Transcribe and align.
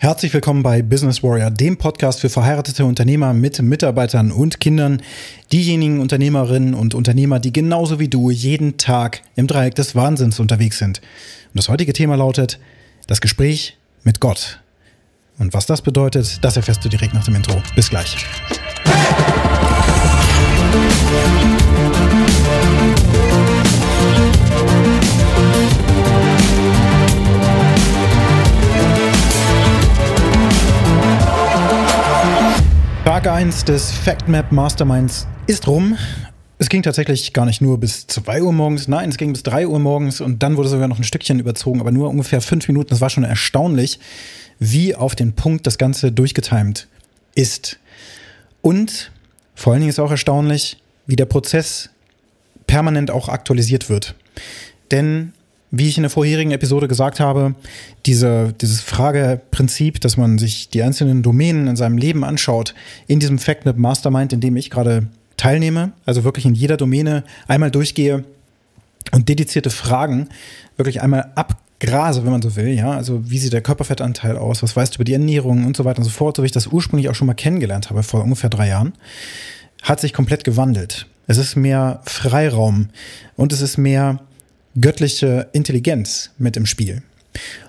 Herzlich 0.00 0.32
willkommen 0.32 0.62
bei 0.62 0.80
Business 0.80 1.24
Warrior, 1.24 1.50
dem 1.50 1.76
Podcast 1.76 2.20
für 2.20 2.28
verheiratete 2.28 2.84
Unternehmer 2.84 3.34
mit 3.34 3.60
Mitarbeitern 3.60 4.30
und 4.30 4.60
Kindern. 4.60 5.02
Diejenigen 5.50 5.98
Unternehmerinnen 5.98 6.74
und 6.74 6.94
Unternehmer, 6.94 7.40
die 7.40 7.52
genauso 7.52 7.98
wie 7.98 8.06
du 8.06 8.30
jeden 8.30 8.76
Tag 8.76 9.22
im 9.34 9.48
Dreieck 9.48 9.74
des 9.74 9.96
Wahnsinns 9.96 10.38
unterwegs 10.38 10.78
sind. 10.78 10.98
Und 10.98 11.56
das 11.58 11.68
heutige 11.68 11.92
Thema 11.92 12.14
lautet 12.14 12.60
das 13.08 13.20
Gespräch 13.20 13.76
mit 14.04 14.20
Gott. 14.20 14.60
Und 15.36 15.52
was 15.52 15.66
das 15.66 15.82
bedeutet, 15.82 16.44
das 16.44 16.56
erfährst 16.56 16.84
du 16.84 16.88
direkt 16.88 17.14
nach 17.14 17.24
dem 17.24 17.34
Intro. 17.34 17.60
Bis 17.74 17.90
gleich. 17.90 18.16
Tag 33.18 33.32
1 33.32 33.64
des 33.64 33.90
FactMap 33.90 34.52
Masterminds 34.52 35.26
ist 35.48 35.66
rum. 35.66 35.98
Es 36.58 36.68
ging 36.68 36.84
tatsächlich 36.84 37.32
gar 37.32 37.46
nicht 37.46 37.60
nur 37.60 37.80
bis 37.80 38.06
2 38.06 38.42
Uhr 38.42 38.52
morgens, 38.52 38.86
nein, 38.86 39.08
es 39.08 39.16
ging 39.16 39.32
bis 39.32 39.42
3 39.42 39.66
Uhr 39.66 39.80
morgens 39.80 40.20
und 40.20 40.40
dann 40.44 40.56
wurde 40.56 40.68
sogar 40.68 40.86
noch 40.86 40.98
ein 40.98 41.02
Stückchen 41.02 41.40
überzogen, 41.40 41.80
aber 41.80 41.90
nur 41.90 42.10
ungefähr 42.10 42.40
5 42.40 42.68
Minuten. 42.68 42.90
Das 42.90 43.00
war 43.00 43.10
schon 43.10 43.24
erstaunlich, 43.24 43.98
wie 44.60 44.94
auf 44.94 45.16
den 45.16 45.32
Punkt 45.32 45.66
das 45.66 45.78
Ganze 45.78 46.12
durchgetimt 46.12 46.86
ist. 47.34 47.80
Und 48.60 49.10
vor 49.56 49.72
allen 49.72 49.80
Dingen 49.80 49.90
ist 49.90 49.98
auch 49.98 50.12
erstaunlich, 50.12 50.80
wie 51.06 51.16
der 51.16 51.26
Prozess 51.26 51.90
permanent 52.68 53.10
auch 53.10 53.28
aktualisiert 53.28 53.90
wird. 53.90 54.14
Denn 54.92 55.32
wie 55.70 55.88
ich 55.88 55.98
in 55.98 56.02
der 56.02 56.10
vorherigen 56.10 56.50
Episode 56.50 56.88
gesagt 56.88 57.20
habe, 57.20 57.54
diese, 58.06 58.54
dieses 58.60 58.80
Frageprinzip, 58.80 60.00
dass 60.00 60.16
man 60.16 60.38
sich 60.38 60.70
die 60.70 60.82
einzelnen 60.82 61.22
Domänen 61.22 61.66
in 61.66 61.76
seinem 61.76 61.98
Leben 61.98 62.24
anschaut, 62.24 62.74
in 63.06 63.20
diesem 63.20 63.38
FactNet 63.38 63.76
Mastermind, 63.76 64.32
in 64.32 64.40
dem 64.40 64.56
ich 64.56 64.70
gerade 64.70 65.08
teilnehme, 65.36 65.92
also 66.06 66.24
wirklich 66.24 66.46
in 66.46 66.54
jeder 66.54 66.76
Domäne 66.76 67.22
einmal 67.46 67.70
durchgehe 67.70 68.24
und 69.12 69.28
dedizierte 69.28 69.70
Fragen 69.70 70.28
wirklich 70.76 71.02
einmal 71.02 71.32
abgrase, 71.34 72.24
wenn 72.24 72.32
man 72.32 72.42
so 72.42 72.56
will, 72.56 72.68
ja, 72.68 72.92
also 72.92 73.30
wie 73.30 73.38
sieht 73.38 73.52
der 73.52 73.62
Körperfettanteil 73.62 74.36
aus, 74.36 74.62
was 74.62 74.74
weißt 74.74 74.94
du 74.94 74.96
über 74.96 75.04
die 75.04 75.12
Ernährung 75.12 75.64
und 75.64 75.76
so 75.76 75.84
weiter 75.84 75.98
und 75.98 76.04
so 76.04 76.10
fort, 76.10 76.36
so 76.36 76.42
wie 76.42 76.46
ich 76.46 76.52
das 76.52 76.66
ursprünglich 76.66 77.08
auch 77.08 77.14
schon 77.14 77.26
mal 77.26 77.34
kennengelernt 77.34 77.90
habe, 77.90 78.02
vor 78.02 78.22
ungefähr 78.22 78.50
drei 78.50 78.68
Jahren, 78.68 78.94
hat 79.82 80.00
sich 80.00 80.12
komplett 80.12 80.44
gewandelt. 80.44 81.06
Es 81.26 81.36
ist 81.36 81.56
mehr 81.56 82.00
Freiraum 82.04 82.88
und 83.36 83.52
es 83.52 83.60
ist 83.60 83.76
mehr 83.76 84.18
göttliche 84.80 85.48
Intelligenz 85.52 86.30
mit 86.38 86.56
im 86.56 86.66
Spiel. 86.66 87.02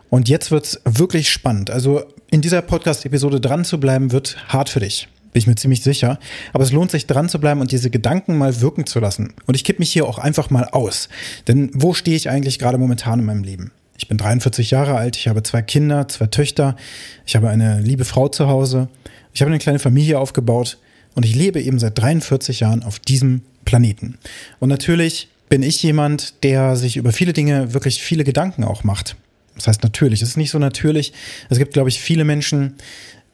Und 0.10 0.28
jetzt 0.28 0.52
wird's 0.52 0.80
wirklich 0.86 1.30
spannend. 1.30 1.70
Also 1.70 2.04
in 2.32 2.42
dieser 2.42 2.62
Podcast-Episode 2.62 3.40
dran 3.40 3.66
zu 3.66 3.80
bleiben, 3.80 4.12
wird 4.12 4.38
hart 4.48 4.70
für 4.70 4.80
dich. 4.80 5.08
Bin 5.32 5.40
ich 5.40 5.48
mir 5.48 5.56
ziemlich 5.56 5.84
sicher. 5.84 6.20
Aber 6.54 6.64
es 6.64 6.72
lohnt 6.72 6.92
sich 6.92 7.06
dran 7.06 7.30
zu 7.30 7.40
bleiben 7.40 7.62
und 7.62 7.72
diese 7.72 7.90
Gedanken 7.90 8.38
mal 8.38 8.62
wirken 8.62 8.88
zu 8.88 9.00
lassen. 9.00 9.34
Und 9.46 9.56
ich 9.56 9.64
kipp 9.64 9.80
mich 9.80 9.92
hier 9.92 10.08
auch 10.08 10.18
einfach 10.18 10.50
mal 10.50 10.66
aus. 10.66 11.10
Denn 11.48 11.70
wo 11.74 11.94
stehe 11.94 12.18
ich 12.18 12.30
eigentlich 12.30 12.58
gerade 12.58 12.78
momentan 12.78 13.20
in 13.20 13.26
meinem 13.26 13.44
Leben? 13.44 13.72
Ich 13.98 14.08
bin 14.08 14.18
43 14.18 14.72
Jahre 14.72 14.96
alt, 14.96 15.18
ich 15.18 15.28
habe 15.28 15.44
zwei 15.44 15.62
Kinder, 15.62 16.08
zwei 16.08 16.28
Töchter, 16.28 16.78
ich 17.26 17.36
habe 17.36 17.50
eine 17.50 17.82
liebe 17.82 18.06
Frau 18.06 18.30
zu 18.30 18.48
Hause, 18.48 18.88
ich 19.34 19.42
habe 19.42 19.52
eine 19.52 19.60
kleine 19.60 19.80
Familie 19.80 20.20
aufgebaut 20.20 20.78
und 21.16 21.26
ich 21.26 21.36
lebe 21.36 21.62
eben 21.62 21.80
seit 21.80 21.98
43 21.98 22.62
Jahren 22.62 22.82
auf 22.84 23.00
diesem 23.00 23.42
Planeten. 23.66 24.18
Und 24.60 24.70
natürlich 24.70 25.28
bin 25.50 25.64
ich 25.64 25.82
jemand, 25.84 26.44
der 26.44 26.76
sich 26.76 26.98
über 26.98 27.12
viele 27.12 27.34
Dinge 27.34 27.74
wirklich 27.74 28.02
viele 28.02 28.24
Gedanken 28.24 28.64
auch 28.64 28.84
macht. 28.84 29.16
Das 29.56 29.68
heißt 29.68 29.84
natürlich, 29.84 30.22
es 30.22 30.30
ist 30.30 30.38
nicht 30.38 30.52
so 30.52 30.60
natürlich. 30.60 31.12
Es 31.50 31.58
gibt, 31.58 31.74
glaube 31.74 31.90
ich, 31.90 32.00
viele 32.00 32.24
Menschen 32.24 32.76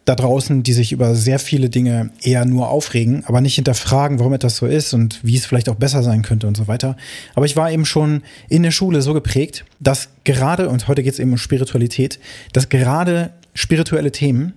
da 0.06 0.16
draußen, 0.16 0.62
die 0.62 0.74
sich 0.74 0.92
über 0.92 1.16
sehr 1.16 1.40
viele 1.40 1.70
Dinge 1.70 2.12
eher 2.22 2.46
nur 2.46 2.70
aufregen, 2.70 3.24
aber 3.26 3.42
nicht 3.42 3.56
hinterfragen, 3.56 4.20
warum 4.20 4.34
etwas 4.34 4.58
so 4.58 4.68
ist 4.68 4.94
und 4.94 5.20
wie 5.24 5.36
es 5.36 5.48
vielleicht 5.48 5.68
auch 5.68 5.76
besser 5.76 6.04
sein 6.04 6.22
könnte 6.22 6.48
und 6.48 6.56
so 6.56 6.68
weiter. 6.68 6.96
Aber 7.34 7.48
ich 7.48 7.56
war 7.56 7.72
eben 7.72 7.86
schon 7.86 8.22
in 8.48 8.62
der 8.64 8.72
Schule 8.72 9.02
so 9.02 9.14
geprägt, 9.14 9.66
dass 9.80 10.10
gerade, 10.24 10.70
und 10.70 10.88
heute 10.88 11.02
geht 11.02 11.14
es 11.14 11.20
eben 11.20 11.32
um 11.32 11.38
Spiritualität, 11.40 12.20
dass 12.54 12.70
gerade 12.70 13.32
spirituelle 13.56 14.12
Themen 14.12 14.54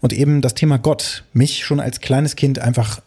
und 0.00 0.12
eben 0.12 0.40
das 0.40 0.54
Thema 0.54 0.78
Gott 0.78 1.24
mich 1.32 1.64
schon 1.64 1.78
als 1.78 2.00
kleines 2.00 2.34
Kind 2.34 2.58
einfach 2.58 3.00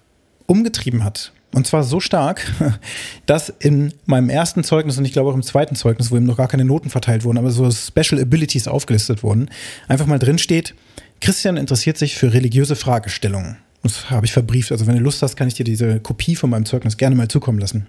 umgetrieben 0.46 1.04
hat. 1.04 1.34
Und 1.54 1.68
zwar 1.68 1.84
so 1.84 2.00
stark, 2.00 2.52
dass 3.26 3.50
in 3.50 3.94
meinem 4.06 4.30
ersten 4.30 4.64
Zeugnis 4.64 4.98
und 4.98 5.06
ich 5.06 5.14
glaube 5.14 5.30
auch 5.30 5.36
im 5.36 5.44
zweiten 5.44 5.76
Zeugnis, 5.76 6.12
wo 6.12 6.18
eben 6.18 6.26
noch 6.26 6.38
gar 6.38 6.48
keine 6.48 6.66
Noten 6.66 6.90
verteilt 6.90 7.24
wurden, 7.24 7.38
aber 7.38 7.52
so 7.52 7.70
Special 7.72 8.20
Abilities 8.20 8.68
aufgelistet 8.68 9.24
wurden, 9.24 9.50
einfach 9.88 10.08
mal 10.08 10.20
drin 10.20 10.40
steht, 10.40 10.74
Christian 11.22 11.56
interessiert 11.56 11.98
sich 11.98 12.16
für 12.16 12.34
religiöse 12.34 12.76
Fragestellungen. 12.76 13.58
Das 13.84 14.10
habe 14.10 14.26
ich 14.26 14.34
verbrieft. 14.34 14.72
Also 14.72 14.88
wenn 14.88 14.96
du 14.96 15.02
Lust 15.02 15.22
hast, 15.22 15.36
kann 15.36 15.48
ich 15.48 15.54
dir 15.54 15.64
diese 15.64 16.00
Kopie 16.00 16.36
von 16.36 16.50
meinem 16.50 16.66
Zeugnis 16.66 16.98
gerne 16.98 17.16
mal 17.16 17.28
zukommen 17.28 17.60
lassen. 17.60 17.88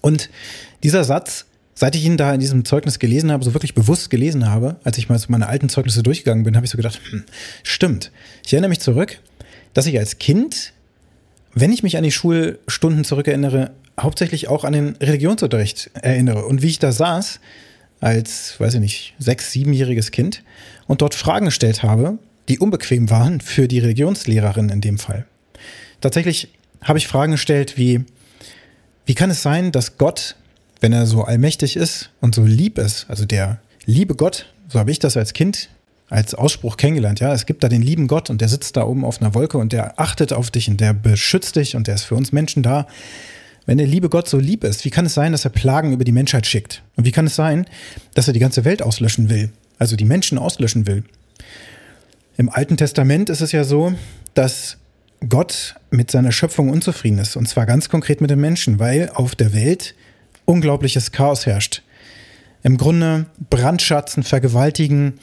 Und 0.00 0.28
dieser 0.82 1.04
Satz, 1.04 1.46
seit 1.74 1.94
ich 1.94 2.04
ihn 2.04 2.16
da 2.16 2.34
in 2.34 2.40
diesem 2.40 2.64
Zeugnis 2.64 2.98
gelesen 2.98 3.30
habe, 3.30 3.44
so 3.44 3.54
wirklich 3.54 3.74
bewusst 3.74 4.10
gelesen 4.10 4.48
habe, 4.48 4.76
als 4.84 4.98
ich 4.98 5.08
mal 5.08 5.18
zu 5.18 5.30
meine 5.30 5.46
alten 5.46 5.68
Zeugnisse 5.68 6.02
durchgegangen 6.02 6.44
bin, 6.44 6.56
habe 6.56 6.64
ich 6.64 6.72
so 6.72 6.76
gedacht, 6.76 7.00
hm, 7.10 7.24
stimmt. 7.62 8.10
Ich 8.44 8.52
erinnere 8.52 8.70
mich 8.70 8.80
zurück, 8.80 9.18
dass 9.74 9.86
ich 9.86 9.98
als 9.98 10.18
Kind 10.18 10.72
wenn 11.56 11.72
ich 11.72 11.82
mich 11.82 11.96
an 11.96 12.04
die 12.04 12.12
Schulstunden 12.12 13.02
zurückerinnere, 13.02 13.70
hauptsächlich 13.98 14.48
auch 14.48 14.62
an 14.64 14.74
den 14.74 14.96
Religionsunterricht 14.96 15.90
erinnere 15.94 16.44
und 16.44 16.60
wie 16.60 16.68
ich 16.68 16.78
da 16.78 16.92
saß 16.92 17.40
als, 17.98 18.60
weiß 18.60 18.74
ich 18.74 18.80
nicht, 18.80 19.14
sechs, 19.18 19.52
siebenjähriges 19.52 20.10
Kind 20.10 20.42
und 20.86 21.00
dort 21.00 21.14
Fragen 21.14 21.46
gestellt 21.46 21.82
habe, 21.82 22.18
die 22.50 22.58
unbequem 22.58 23.08
waren 23.08 23.40
für 23.40 23.68
die 23.68 23.78
Religionslehrerin 23.78 24.68
in 24.68 24.82
dem 24.82 24.98
Fall. 24.98 25.24
Tatsächlich 26.02 26.52
habe 26.82 26.98
ich 26.98 27.08
Fragen 27.08 27.32
gestellt 27.32 27.78
wie, 27.78 28.04
wie 29.06 29.14
kann 29.14 29.30
es 29.30 29.40
sein, 29.40 29.72
dass 29.72 29.96
Gott, 29.96 30.36
wenn 30.80 30.92
er 30.92 31.06
so 31.06 31.22
allmächtig 31.22 31.76
ist 31.76 32.10
und 32.20 32.34
so 32.34 32.44
lieb 32.44 32.76
ist, 32.76 33.06
also 33.08 33.24
der 33.24 33.62
liebe 33.86 34.14
Gott, 34.14 34.52
so 34.68 34.78
habe 34.78 34.90
ich 34.90 34.98
das 34.98 35.16
als 35.16 35.32
Kind 35.32 35.70
als 36.08 36.34
Ausspruch 36.34 36.76
kennengelernt. 36.76 37.20
Ja, 37.20 37.32
es 37.32 37.46
gibt 37.46 37.64
da 37.64 37.68
den 37.68 37.82
lieben 37.82 38.06
Gott 38.06 38.30
und 38.30 38.40
der 38.40 38.48
sitzt 38.48 38.76
da 38.76 38.84
oben 38.84 39.04
auf 39.04 39.20
einer 39.20 39.34
Wolke 39.34 39.58
und 39.58 39.72
der 39.72 39.98
achtet 39.98 40.32
auf 40.32 40.50
dich 40.50 40.68
und 40.68 40.80
der 40.80 40.92
beschützt 40.92 41.56
dich 41.56 41.74
und 41.74 41.86
der 41.86 41.96
ist 41.96 42.04
für 42.04 42.14
uns 42.14 42.32
Menschen 42.32 42.62
da. 42.62 42.86
Wenn 43.66 43.78
der 43.78 43.86
liebe 43.86 44.08
Gott 44.08 44.28
so 44.28 44.38
lieb 44.38 44.62
ist, 44.62 44.84
wie 44.84 44.90
kann 44.90 45.06
es 45.06 45.14
sein, 45.14 45.32
dass 45.32 45.44
er 45.44 45.50
Plagen 45.50 45.92
über 45.92 46.04
die 46.04 46.12
Menschheit 46.12 46.46
schickt? 46.46 46.82
Und 46.94 47.04
wie 47.04 47.10
kann 47.10 47.26
es 47.26 47.34
sein, 47.34 47.66
dass 48.14 48.28
er 48.28 48.32
die 48.32 48.40
ganze 48.40 48.64
Welt 48.64 48.80
auslöschen 48.80 49.28
will? 49.28 49.50
Also 49.78 49.96
die 49.96 50.04
Menschen 50.04 50.38
auslöschen 50.38 50.86
will? 50.86 51.02
Im 52.36 52.48
Alten 52.48 52.76
Testament 52.76 53.28
ist 53.28 53.40
es 53.40 53.50
ja 53.50 53.64
so, 53.64 53.94
dass 54.34 54.76
Gott 55.28 55.74
mit 55.90 56.10
seiner 56.10 56.30
Schöpfung 56.30 56.68
unzufrieden 56.68 57.18
ist. 57.18 57.36
Und 57.36 57.48
zwar 57.48 57.66
ganz 57.66 57.88
konkret 57.88 58.20
mit 58.20 58.30
den 58.30 58.40
Menschen, 58.40 58.78
weil 58.78 59.10
auf 59.14 59.34
der 59.34 59.52
Welt 59.52 59.94
unglaubliches 60.44 61.10
Chaos 61.10 61.46
herrscht. 61.46 61.82
Im 62.62 62.76
Grunde 62.76 63.26
Brandschatzen, 63.50 64.22
vergewaltigen, 64.22 65.14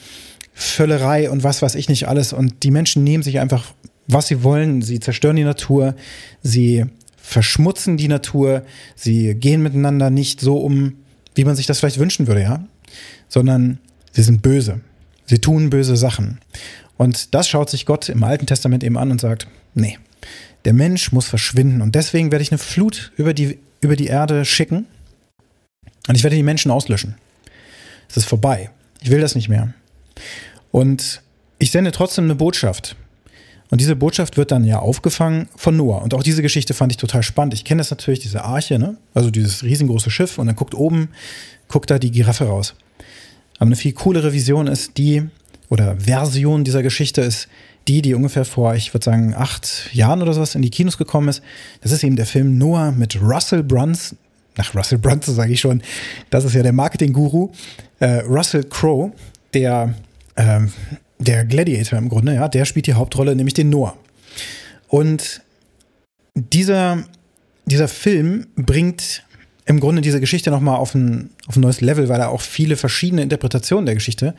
Völlerei 0.54 1.30
und 1.30 1.42
was 1.42 1.62
weiß 1.62 1.74
ich 1.74 1.88
nicht 1.88 2.08
alles. 2.08 2.32
Und 2.32 2.62
die 2.62 2.70
Menschen 2.70 3.04
nehmen 3.04 3.22
sich 3.22 3.40
einfach, 3.40 3.74
was 4.06 4.28
sie 4.28 4.42
wollen. 4.42 4.82
Sie 4.82 5.00
zerstören 5.00 5.36
die 5.36 5.44
Natur, 5.44 5.94
sie 6.42 6.84
verschmutzen 7.16 7.96
die 7.96 8.08
Natur, 8.08 8.62
sie 8.94 9.34
gehen 9.34 9.62
miteinander 9.62 10.10
nicht 10.10 10.40
so 10.40 10.58
um, 10.58 10.94
wie 11.34 11.44
man 11.44 11.56
sich 11.56 11.66
das 11.66 11.80
vielleicht 11.80 11.98
wünschen 11.98 12.26
würde, 12.26 12.42
ja, 12.42 12.64
sondern 13.28 13.78
sie 14.12 14.22
sind 14.22 14.42
böse. 14.42 14.80
Sie 15.26 15.38
tun 15.38 15.70
böse 15.70 15.96
Sachen. 15.96 16.38
Und 16.96 17.34
das 17.34 17.48
schaut 17.48 17.70
sich 17.70 17.86
Gott 17.86 18.08
im 18.08 18.22
Alten 18.22 18.46
Testament 18.46 18.84
eben 18.84 18.98
an 18.98 19.10
und 19.10 19.20
sagt, 19.20 19.48
nee, 19.74 19.98
der 20.64 20.74
Mensch 20.74 21.12
muss 21.12 21.26
verschwinden. 21.26 21.82
Und 21.82 21.94
deswegen 21.94 22.30
werde 22.30 22.42
ich 22.42 22.52
eine 22.52 22.58
Flut 22.58 23.12
über 23.16 23.34
die, 23.34 23.58
über 23.80 23.96
die 23.96 24.06
Erde 24.06 24.44
schicken 24.44 24.86
und 26.06 26.14
ich 26.14 26.22
werde 26.22 26.36
die 26.36 26.42
Menschen 26.42 26.70
auslöschen. 26.70 27.16
Es 28.08 28.16
ist 28.16 28.26
vorbei. 28.26 28.70
Ich 29.00 29.10
will 29.10 29.20
das 29.20 29.34
nicht 29.34 29.48
mehr. 29.48 29.72
Und 30.70 31.22
ich 31.58 31.70
sende 31.70 31.92
trotzdem 31.92 32.24
eine 32.24 32.34
Botschaft. 32.34 32.96
Und 33.70 33.80
diese 33.80 33.96
Botschaft 33.96 34.36
wird 34.36 34.52
dann 34.52 34.64
ja 34.64 34.78
aufgefangen 34.78 35.48
von 35.56 35.76
Noah. 35.76 36.02
Und 36.02 36.14
auch 36.14 36.22
diese 36.22 36.42
Geschichte 36.42 36.74
fand 36.74 36.92
ich 36.92 36.98
total 36.98 37.22
spannend. 37.22 37.54
Ich 37.54 37.64
kenne 37.64 37.80
das 37.80 37.90
natürlich, 37.90 38.20
diese 38.20 38.44
Arche, 38.44 38.78
ne? 38.78 38.96
also 39.14 39.30
dieses 39.30 39.62
riesengroße 39.62 40.10
Schiff. 40.10 40.38
Und 40.38 40.46
dann 40.46 40.56
guckt 40.56 40.74
oben, 40.74 41.08
guckt 41.68 41.90
da 41.90 41.98
die 41.98 42.10
Giraffe 42.10 42.44
raus. 42.44 42.74
Aber 43.56 43.66
eine 43.66 43.76
viel 43.76 43.92
coolere 43.92 44.32
Vision 44.32 44.66
ist 44.66 44.98
die, 44.98 45.22
oder 45.70 45.96
Version 45.96 46.64
dieser 46.64 46.82
Geschichte 46.82 47.22
ist 47.22 47.48
die, 47.88 48.02
die 48.02 48.14
ungefähr 48.14 48.44
vor, 48.44 48.74
ich 48.74 48.94
würde 48.94 49.04
sagen, 49.04 49.34
acht 49.34 49.90
Jahren 49.92 50.22
oder 50.22 50.32
sowas 50.32 50.54
in 50.54 50.62
die 50.62 50.70
Kinos 50.70 50.98
gekommen 50.98 51.28
ist. 51.28 51.42
Das 51.80 51.92
ist 51.92 52.02
eben 52.04 52.16
der 52.16 52.26
Film 52.26 52.58
Noah 52.58 52.92
mit 52.92 53.20
Russell 53.20 53.62
Brunson. 53.62 54.18
Nach 54.56 54.74
Russell 54.74 54.98
Brunson 54.98 55.34
sage 55.34 55.52
ich 55.52 55.60
schon. 55.60 55.82
Das 56.30 56.44
ist 56.44 56.54
ja 56.54 56.62
der 56.62 56.72
Marketing-Guru. 56.72 57.50
Äh, 57.98 58.20
Russell 58.20 58.64
Crowe, 58.64 59.12
der 59.52 59.94
ähm, 60.36 60.72
der 61.18 61.44
Gladiator 61.44 61.98
im 61.98 62.08
Grunde, 62.08 62.34
ja, 62.34 62.48
der 62.48 62.64
spielt 62.64 62.86
die 62.86 62.94
Hauptrolle, 62.94 63.36
nämlich 63.36 63.54
den 63.54 63.70
Noah. 63.70 63.96
Und 64.88 65.42
dieser, 66.34 67.04
dieser 67.66 67.88
Film 67.88 68.46
bringt 68.56 69.24
im 69.66 69.80
Grunde 69.80 70.02
diese 70.02 70.20
Geschichte 70.20 70.50
nochmal 70.50 70.76
auf 70.76 70.94
ein, 70.94 71.30
auf 71.46 71.56
ein 71.56 71.60
neues 71.60 71.80
Level, 71.80 72.08
weil 72.08 72.20
er 72.20 72.30
auch 72.30 72.40
viele 72.40 72.76
verschiedene 72.76 73.22
Interpretationen 73.22 73.86
der 73.86 73.94
Geschichte 73.94 74.34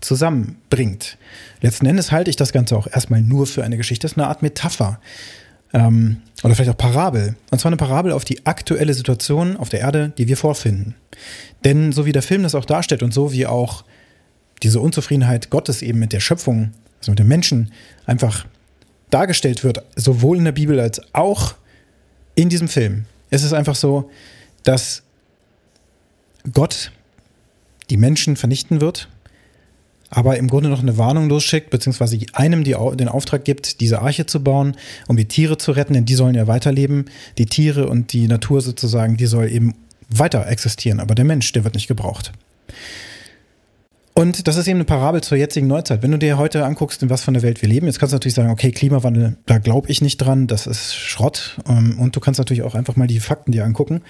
zusammenbringt. 0.00 1.18
Letzten 1.60 1.86
Endes 1.86 2.12
halte 2.12 2.30
ich 2.30 2.36
das 2.36 2.52
Ganze 2.52 2.76
auch 2.76 2.86
erstmal 2.86 3.20
nur 3.20 3.46
für 3.46 3.64
eine 3.64 3.76
Geschichte. 3.76 4.04
Das 4.04 4.12
ist 4.12 4.18
eine 4.18 4.28
Art 4.28 4.42
Metapher. 4.42 5.00
Ähm, 5.72 6.18
oder 6.44 6.54
vielleicht 6.54 6.70
auch 6.70 6.76
Parabel. 6.76 7.34
Und 7.50 7.60
zwar 7.60 7.70
eine 7.70 7.76
Parabel 7.76 8.12
auf 8.12 8.24
die 8.24 8.46
aktuelle 8.46 8.94
Situation 8.94 9.56
auf 9.56 9.68
der 9.68 9.80
Erde, 9.80 10.12
die 10.16 10.28
wir 10.28 10.36
vorfinden. 10.36 10.94
Denn 11.64 11.92
so 11.92 12.06
wie 12.06 12.12
der 12.12 12.22
Film 12.22 12.44
das 12.44 12.54
auch 12.54 12.64
darstellt 12.64 13.02
und 13.02 13.12
so 13.12 13.32
wie 13.32 13.46
auch 13.46 13.84
diese 14.62 14.80
Unzufriedenheit 14.80 15.50
Gottes 15.50 15.82
eben 15.82 15.98
mit 15.98 16.12
der 16.12 16.20
Schöpfung, 16.20 16.72
also 17.00 17.12
mit 17.12 17.18
dem 17.18 17.28
Menschen, 17.28 17.72
einfach 18.06 18.46
dargestellt 19.10 19.64
wird, 19.64 19.82
sowohl 19.96 20.38
in 20.38 20.44
der 20.44 20.52
Bibel 20.52 20.80
als 20.80 21.00
auch 21.14 21.54
in 22.34 22.48
diesem 22.48 22.68
Film. 22.68 23.06
Es 23.30 23.42
ist 23.42 23.52
einfach 23.52 23.74
so, 23.74 24.10
dass 24.64 25.02
Gott 26.52 26.92
die 27.90 27.96
Menschen 27.96 28.36
vernichten 28.36 28.80
wird, 28.80 29.08
aber 30.10 30.38
im 30.38 30.48
Grunde 30.48 30.70
noch 30.70 30.80
eine 30.80 30.96
Warnung 30.96 31.28
losschickt, 31.28 31.70
beziehungsweise 31.70 32.18
einem 32.32 32.64
die, 32.64 32.74
den 32.94 33.08
Auftrag 33.08 33.44
gibt, 33.44 33.80
diese 33.80 34.00
Arche 34.00 34.26
zu 34.26 34.42
bauen, 34.42 34.76
um 35.06 35.16
die 35.16 35.26
Tiere 35.26 35.58
zu 35.58 35.72
retten, 35.72 35.92
denn 35.92 36.06
die 36.06 36.14
sollen 36.14 36.34
ja 36.34 36.46
weiterleben. 36.46 37.06
Die 37.36 37.46
Tiere 37.46 37.88
und 37.88 38.12
die 38.12 38.26
Natur 38.26 38.60
sozusagen, 38.60 39.16
die 39.16 39.26
soll 39.26 39.50
eben 39.50 39.74
weiter 40.08 40.46
existieren, 40.46 41.00
aber 41.00 41.14
der 41.14 41.26
Mensch, 41.26 41.52
der 41.52 41.64
wird 41.64 41.74
nicht 41.74 41.88
gebraucht. 41.88 42.32
Und 44.18 44.48
das 44.48 44.56
ist 44.56 44.66
eben 44.66 44.78
eine 44.78 44.84
Parabel 44.84 45.20
zur 45.20 45.38
jetzigen 45.38 45.68
Neuzeit. 45.68 46.02
Wenn 46.02 46.10
du 46.10 46.18
dir 46.18 46.38
heute 46.38 46.64
anguckst, 46.64 47.04
in 47.04 47.08
was 47.08 47.22
von 47.22 47.34
der 47.34 47.44
Welt 47.44 47.62
wir 47.62 47.68
leben, 47.68 47.86
jetzt 47.86 48.00
kannst 48.00 48.12
du 48.12 48.16
natürlich 48.16 48.34
sagen, 48.34 48.50
okay, 48.50 48.72
Klimawandel, 48.72 49.36
da 49.46 49.58
glaube 49.58 49.88
ich 49.92 50.00
nicht 50.00 50.16
dran, 50.16 50.48
das 50.48 50.66
ist 50.66 50.96
Schrott. 50.96 51.56
Ähm, 51.68 52.00
und 52.00 52.16
du 52.16 52.18
kannst 52.18 52.38
natürlich 52.38 52.64
auch 52.64 52.74
einfach 52.74 52.96
mal 52.96 53.06
die 53.06 53.20
Fakten 53.20 53.52
dir 53.52 53.64
angucken, 53.64 54.02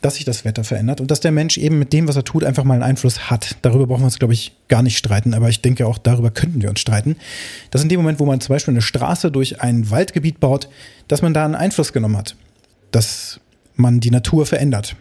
dass 0.00 0.14
sich 0.14 0.24
das 0.24 0.44
Wetter 0.44 0.62
verändert 0.62 1.00
und 1.00 1.10
dass 1.10 1.18
der 1.18 1.32
Mensch 1.32 1.58
eben 1.58 1.76
mit 1.76 1.92
dem, 1.92 2.06
was 2.06 2.14
er 2.14 2.22
tut, 2.22 2.44
einfach 2.44 2.62
mal 2.62 2.74
einen 2.74 2.84
Einfluss 2.84 3.30
hat. 3.30 3.56
Darüber 3.62 3.88
brauchen 3.88 4.02
wir 4.02 4.04
uns, 4.04 4.20
glaube 4.20 4.32
ich, 4.32 4.52
gar 4.68 4.84
nicht 4.84 4.96
streiten, 4.96 5.34
aber 5.34 5.48
ich 5.48 5.60
denke 5.60 5.88
auch 5.88 5.98
darüber 5.98 6.30
könnten 6.30 6.62
wir 6.62 6.70
uns 6.70 6.78
streiten. 6.78 7.16
Dass 7.72 7.82
in 7.82 7.88
dem 7.88 7.98
Moment, 7.98 8.20
wo 8.20 8.26
man 8.26 8.40
zum 8.40 8.54
Beispiel 8.54 8.74
eine 8.74 8.80
Straße 8.80 9.32
durch 9.32 9.60
ein 9.60 9.90
Waldgebiet 9.90 10.38
baut, 10.38 10.68
dass 11.08 11.20
man 11.20 11.34
da 11.34 11.44
einen 11.44 11.56
Einfluss 11.56 11.92
genommen 11.92 12.16
hat. 12.16 12.36
Dass 12.92 13.40
man 13.74 13.98
die 13.98 14.12
Natur 14.12 14.46
verändert. 14.46 14.94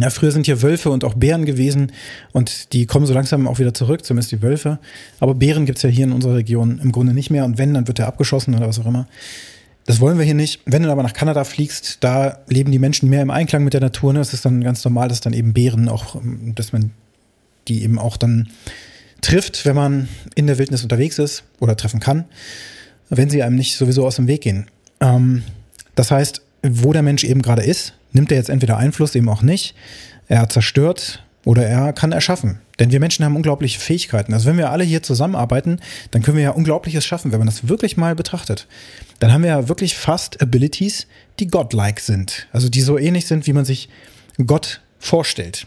Ja, 0.00 0.10
früher 0.10 0.30
sind 0.30 0.46
hier 0.46 0.62
Wölfe 0.62 0.90
und 0.90 1.04
auch 1.04 1.14
Bären 1.14 1.44
gewesen 1.44 1.92
und 2.32 2.72
die 2.72 2.86
kommen 2.86 3.06
so 3.06 3.14
langsam 3.14 3.48
auch 3.48 3.58
wieder 3.58 3.74
zurück, 3.74 4.04
zumindest 4.04 4.30
die 4.32 4.42
Wölfe. 4.42 4.78
Aber 5.18 5.34
Bären 5.34 5.66
gibt 5.66 5.78
es 5.78 5.82
ja 5.82 5.90
hier 5.90 6.04
in 6.04 6.12
unserer 6.12 6.36
Region 6.36 6.78
im 6.82 6.92
Grunde 6.92 7.14
nicht 7.14 7.30
mehr 7.30 7.44
und 7.44 7.58
wenn, 7.58 7.74
dann 7.74 7.88
wird 7.88 7.98
er 7.98 8.06
abgeschossen 8.06 8.54
oder 8.54 8.68
was 8.68 8.78
auch 8.78 8.86
immer. 8.86 9.08
Das 9.86 10.00
wollen 10.00 10.18
wir 10.18 10.24
hier 10.24 10.34
nicht. 10.34 10.60
Wenn 10.66 10.82
du 10.82 10.90
aber 10.90 11.02
nach 11.02 11.14
Kanada 11.14 11.44
fliegst, 11.44 12.04
da 12.04 12.40
leben 12.46 12.70
die 12.70 12.78
Menschen 12.78 13.08
mehr 13.08 13.22
im 13.22 13.30
Einklang 13.30 13.64
mit 13.64 13.72
der 13.72 13.80
Natur. 13.80 14.12
Ne? 14.12 14.18
Das 14.18 14.34
ist 14.34 14.44
dann 14.44 14.62
ganz 14.62 14.84
normal, 14.84 15.08
dass 15.08 15.20
dann 15.20 15.32
eben 15.32 15.54
Bären 15.54 15.88
auch, 15.88 16.20
dass 16.54 16.72
man 16.72 16.90
die 17.68 17.82
eben 17.82 17.98
auch 17.98 18.18
dann 18.18 18.48
trifft, 19.22 19.64
wenn 19.64 19.74
man 19.74 20.08
in 20.34 20.46
der 20.46 20.58
Wildnis 20.58 20.82
unterwegs 20.82 21.18
ist 21.18 21.44
oder 21.58 21.74
treffen 21.74 22.00
kann, 22.00 22.26
wenn 23.08 23.30
sie 23.30 23.42
einem 23.42 23.56
nicht 23.56 23.76
sowieso 23.76 24.06
aus 24.06 24.16
dem 24.16 24.26
Weg 24.26 24.42
gehen. 24.42 24.66
Ähm, 25.00 25.42
das 25.94 26.10
heißt, 26.10 26.42
wo 26.62 26.92
der 26.92 27.02
Mensch 27.02 27.24
eben 27.24 27.42
gerade 27.42 27.62
ist, 27.62 27.94
nimmt 28.12 28.30
er 28.30 28.38
jetzt 28.38 28.50
entweder 28.50 28.76
Einfluss, 28.76 29.14
eben 29.14 29.28
auch 29.28 29.42
nicht. 29.42 29.74
Er 30.28 30.48
zerstört 30.48 31.24
oder 31.44 31.66
er 31.66 31.92
kann 31.92 32.12
erschaffen. 32.12 32.60
Denn 32.78 32.92
wir 32.92 33.00
Menschen 33.00 33.24
haben 33.24 33.36
unglaubliche 33.36 33.80
Fähigkeiten. 33.80 34.32
Also 34.32 34.48
wenn 34.48 34.56
wir 34.56 34.70
alle 34.70 34.84
hier 34.84 35.02
zusammenarbeiten, 35.02 35.80
dann 36.10 36.22
können 36.22 36.36
wir 36.36 36.44
ja 36.44 36.50
Unglaubliches 36.50 37.04
schaffen, 37.04 37.32
wenn 37.32 37.38
man 37.38 37.48
das 37.48 37.68
wirklich 37.68 37.96
mal 37.96 38.14
betrachtet. 38.14 38.66
Dann 39.18 39.32
haben 39.32 39.42
wir 39.42 39.50
ja 39.50 39.68
wirklich 39.68 39.96
fast 39.96 40.40
Abilities, 40.40 41.06
die 41.40 41.48
godlike 41.48 42.00
sind. 42.00 42.46
Also 42.52 42.68
die 42.68 42.80
so 42.80 42.98
ähnlich 42.98 43.26
sind, 43.26 43.46
wie 43.46 43.52
man 43.52 43.64
sich 43.64 43.88
Gott 44.46 44.80
vorstellt. 44.98 45.66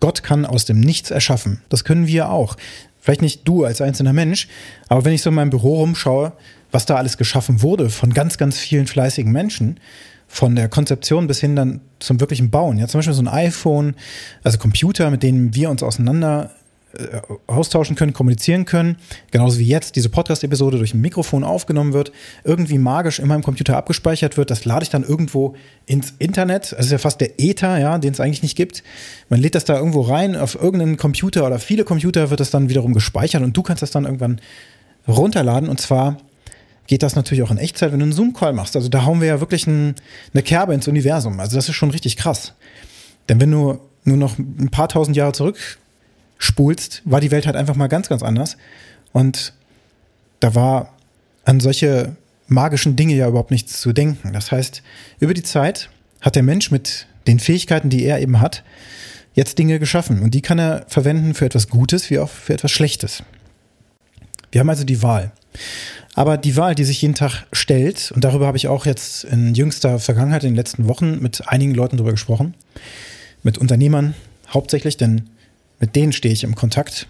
Gott 0.00 0.22
kann 0.22 0.46
aus 0.46 0.64
dem 0.64 0.80
Nichts 0.80 1.10
erschaffen. 1.10 1.62
Das 1.68 1.84
können 1.84 2.06
wir 2.06 2.30
auch. 2.30 2.56
Vielleicht 3.00 3.22
nicht 3.22 3.48
du 3.48 3.64
als 3.64 3.80
einzelner 3.80 4.12
Mensch, 4.12 4.48
aber 4.88 5.04
wenn 5.04 5.12
ich 5.12 5.22
so 5.22 5.30
in 5.30 5.34
meinem 5.34 5.50
Büro 5.50 5.80
rumschaue, 5.80 6.32
was 6.70 6.86
da 6.86 6.96
alles 6.96 7.18
geschaffen 7.18 7.60
wurde 7.62 7.90
von 7.90 8.14
ganz, 8.14 8.38
ganz 8.38 8.58
vielen 8.58 8.86
fleißigen 8.86 9.32
Menschen, 9.32 9.80
von 10.32 10.56
der 10.56 10.70
Konzeption 10.70 11.26
bis 11.26 11.40
hin 11.40 11.54
dann 11.56 11.82
zum 11.98 12.18
wirklichen 12.18 12.48
Bauen. 12.48 12.78
Ja, 12.78 12.88
zum 12.88 13.00
Beispiel 13.00 13.12
so 13.12 13.20
ein 13.20 13.28
iPhone, 13.28 13.94
also 14.42 14.56
Computer, 14.56 15.10
mit 15.10 15.22
denen 15.22 15.54
wir 15.54 15.68
uns 15.68 15.82
auseinander 15.82 16.52
äh, 16.94 17.20
austauschen 17.46 17.96
können, 17.96 18.14
kommunizieren 18.14 18.64
können. 18.64 18.96
Genauso 19.30 19.58
wie 19.58 19.66
jetzt 19.66 19.94
diese 19.94 20.08
Podcast-Episode 20.08 20.78
durch 20.78 20.94
ein 20.94 21.02
Mikrofon 21.02 21.44
aufgenommen 21.44 21.92
wird, 21.92 22.12
irgendwie 22.44 22.78
magisch 22.78 23.18
in 23.18 23.28
meinem 23.28 23.42
Computer 23.42 23.76
abgespeichert 23.76 24.38
wird. 24.38 24.50
Das 24.50 24.64
lade 24.64 24.84
ich 24.84 24.88
dann 24.88 25.04
irgendwo 25.04 25.54
ins 25.84 26.14
Internet. 26.18 26.72
Das 26.72 26.86
ist 26.86 26.92
ja 26.92 26.98
fast 26.98 27.20
der 27.20 27.38
Ether, 27.38 27.78
ja, 27.78 27.98
den 27.98 28.14
es 28.14 28.20
eigentlich 28.20 28.42
nicht 28.42 28.56
gibt. 28.56 28.82
Man 29.28 29.38
lädt 29.38 29.54
das 29.54 29.66
da 29.66 29.76
irgendwo 29.76 30.00
rein 30.00 30.34
auf 30.34 30.54
irgendeinen 30.54 30.96
Computer 30.96 31.46
oder 31.46 31.58
viele 31.58 31.84
Computer 31.84 32.30
wird 32.30 32.40
das 32.40 32.50
dann 32.50 32.70
wiederum 32.70 32.94
gespeichert 32.94 33.42
und 33.42 33.54
du 33.54 33.62
kannst 33.62 33.82
das 33.82 33.90
dann 33.90 34.06
irgendwann 34.06 34.40
runterladen 35.06 35.68
und 35.68 35.78
zwar 35.78 36.16
geht 36.86 37.02
das 37.02 37.16
natürlich 37.16 37.42
auch 37.42 37.50
in 37.50 37.58
Echtzeit, 37.58 37.92
wenn 37.92 38.00
du 38.00 38.04
einen 38.04 38.12
Zoom-Call 38.12 38.52
machst. 38.52 38.76
Also 38.76 38.88
da 38.88 39.04
hauen 39.04 39.20
wir 39.20 39.28
ja 39.28 39.40
wirklich 39.40 39.66
ein, 39.66 39.94
eine 40.34 40.42
Kerbe 40.42 40.74
ins 40.74 40.88
Universum. 40.88 41.38
Also 41.40 41.56
das 41.56 41.68
ist 41.68 41.74
schon 41.74 41.90
richtig 41.90 42.16
krass. 42.16 42.54
Denn 43.28 43.40
wenn 43.40 43.50
du 43.50 43.78
nur 44.04 44.16
noch 44.16 44.38
ein 44.38 44.70
paar 44.70 44.88
tausend 44.88 45.16
Jahre 45.16 45.32
zurückspulst, 45.32 47.02
war 47.04 47.20
die 47.20 47.30
Welt 47.30 47.46
halt 47.46 47.56
einfach 47.56 47.76
mal 47.76 47.86
ganz, 47.86 48.08
ganz 48.08 48.22
anders. 48.22 48.56
Und 49.12 49.52
da 50.40 50.54
war 50.54 50.96
an 51.44 51.60
solche 51.60 52.16
magischen 52.48 52.96
Dinge 52.96 53.14
ja 53.14 53.28
überhaupt 53.28 53.50
nichts 53.50 53.80
zu 53.80 53.92
denken. 53.92 54.32
Das 54.32 54.50
heißt, 54.50 54.82
über 55.20 55.34
die 55.34 55.42
Zeit 55.42 55.88
hat 56.20 56.36
der 56.36 56.42
Mensch 56.42 56.70
mit 56.70 57.06
den 57.26 57.38
Fähigkeiten, 57.38 57.90
die 57.90 58.04
er 58.04 58.20
eben 58.20 58.40
hat, 58.40 58.64
jetzt 59.34 59.58
Dinge 59.58 59.78
geschaffen. 59.78 60.20
Und 60.20 60.34
die 60.34 60.42
kann 60.42 60.58
er 60.58 60.84
verwenden 60.88 61.34
für 61.34 61.46
etwas 61.46 61.68
Gutes 61.68 62.10
wie 62.10 62.18
auch 62.18 62.28
für 62.28 62.54
etwas 62.54 62.70
Schlechtes. 62.70 63.22
Wir 64.50 64.60
haben 64.60 64.68
also 64.68 64.84
die 64.84 65.02
Wahl. 65.02 65.32
Aber 66.14 66.36
die 66.36 66.56
Wahl, 66.56 66.74
die 66.74 66.84
sich 66.84 67.00
jeden 67.00 67.14
Tag 67.14 67.46
stellt, 67.52 68.12
und 68.14 68.22
darüber 68.22 68.46
habe 68.46 68.56
ich 68.56 68.68
auch 68.68 68.84
jetzt 68.84 69.24
in 69.24 69.54
jüngster 69.54 69.98
Vergangenheit, 69.98 70.44
in 70.44 70.50
den 70.50 70.56
letzten 70.56 70.86
Wochen 70.88 71.20
mit 71.20 71.48
einigen 71.48 71.74
Leuten 71.74 71.96
darüber 71.96 72.12
gesprochen, 72.12 72.54
mit 73.42 73.58
Unternehmern 73.58 74.14
hauptsächlich, 74.52 74.96
denn 74.96 75.30
mit 75.80 75.96
denen 75.96 76.12
stehe 76.12 76.32
ich 76.32 76.44
im 76.44 76.54
Kontakt. 76.54 77.06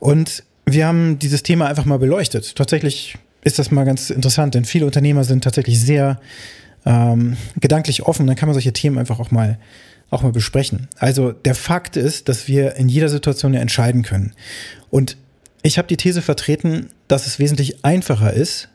Und 0.00 0.42
wir 0.66 0.86
haben 0.86 1.18
dieses 1.18 1.42
Thema 1.42 1.66
einfach 1.66 1.84
mal 1.84 1.98
beleuchtet. 1.98 2.56
Tatsächlich 2.56 3.16
ist 3.44 3.58
das 3.60 3.70
mal 3.70 3.84
ganz 3.84 4.10
interessant, 4.10 4.54
denn 4.54 4.64
viele 4.64 4.86
Unternehmer 4.86 5.22
sind 5.22 5.44
tatsächlich 5.44 5.80
sehr 5.80 6.20
ähm, 6.84 7.36
gedanklich 7.60 8.02
offen. 8.02 8.26
Dann 8.26 8.34
kann 8.34 8.48
man 8.48 8.54
solche 8.54 8.72
Themen 8.72 8.98
einfach 8.98 9.20
auch 9.20 9.30
mal 9.30 9.58
auch 10.10 10.22
mal 10.22 10.32
besprechen. 10.32 10.88
Also 10.98 11.32
der 11.32 11.54
Fakt 11.54 11.96
ist, 11.96 12.28
dass 12.28 12.48
wir 12.48 12.76
in 12.76 12.88
jeder 12.88 13.08
Situation 13.08 13.54
ja 13.54 13.60
entscheiden 13.60 14.02
können. 14.02 14.34
Und 14.90 15.16
ich 15.66 15.78
habe 15.78 15.88
die 15.88 15.96
These 15.96 16.22
vertreten, 16.22 16.90
dass 17.08 17.26
es 17.26 17.38
wesentlich 17.38 17.84
einfacher 17.84 18.32
ist, 18.32 18.68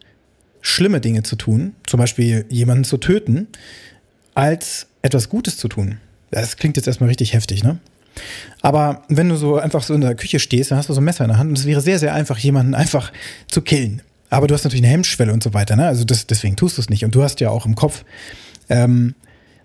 schlimme 0.62 1.00
Dinge 1.00 1.24
zu 1.24 1.36
tun, 1.36 1.74
zum 1.88 2.00
Beispiel 2.00 2.46
jemanden 2.50 2.84
zu 2.84 2.98
töten, 2.98 3.48
als 4.36 4.88
etwas 5.02 5.30
Gutes 5.30 5.58
zu 5.58 5.68
tun. 5.68 5.98
Das 6.32 6.58
klingt 6.58 6.78
jetzt 6.78 6.88
erstmal 6.88 7.10
richtig 7.10 7.34
heftig, 7.34 7.64
ne? 7.64 7.80
Aber 8.62 9.04
wenn 9.08 9.30
du 9.30 9.38
so 9.38 9.58
einfach 9.58 9.84
so 9.84 9.94
in 9.94 10.02
der 10.02 10.16
Küche 10.16 10.40
stehst, 10.40 10.70
dann 10.70 10.78
hast 10.78 10.90
du 10.90 10.94
so 10.94 11.00
ein 11.00 11.06
Messer 11.06 11.24
in 11.24 11.30
der 11.30 11.38
Hand 11.38 11.50
und 11.50 11.58
es 11.58 11.66
wäre 11.66 11.80
sehr, 11.80 11.98
sehr 11.98 12.14
einfach, 12.14 12.38
jemanden 12.38 12.76
einfach 12.76 13.14
zu 13.48 13.62
killen. 13.62 14.02
Aber 14.30 14.48
du 14.48 14.54
hast 14.54 14.66
natürlich 14.66 14.84
eine 14.84 14.92
Hemmschwelle 14.92 15.32
und 15.32 15.42
so 15.42 15.54
weiter, 15.54 15.78
ne? 15.78 15.88
Also 15.88 16.04
das, 16.04 16.28
deswegen 16.28 16.58
tust 16.58 16.78
du 16.78 16.82
es 16.82 16.90
nicht. 16.90 17.06
Und 17.06 17.16
du 17.16 17.24
hast 17.24 17.40
ja 17.40 17.50
auch 17.50 17.66
im 17.66 17.76
Kopf, 17.76 18.04
ähm, 18.70 19.16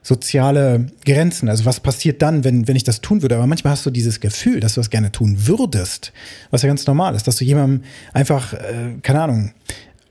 soziale 0.07 0.87
Grenzen. 1.05 1.49
Also 1.49 1.65
was 1.65 1.81
passiert 1.81 2.23
dann, 2.23 2.45
wenn, 2.45 2.69
wenn 2.69 2.77
ich 2.77 2.85
das 2.85 3.01
tun 3.01 3.23
würde? 3.23 3.35
Aber 3.35 3.49
manchmal 3.49 3.73
hast 3.73 3.85
du 3.85 3.91
dieses 3.91 4.21
Gefühl, 4.21 4.61
dass 4.61 4.75
du 4.75 4.81
das 4.81 4.91
gerne 4.91 5.11
tun 5.11 5.49
würdest, 5.49 6.13
was 6.51 6.63
ja 6.63 6.69
ganz 6.69 6.87
normal 6.87 7.17
ist, 7.17 7.27
dass 7.27 7.37
du 7.37 7.45
jemandem 7.45 7.83
einfach, 8.13 8.53
äh, 8.53 8.95
keine 9.03 9.21
Ahnung, 9.23 9.51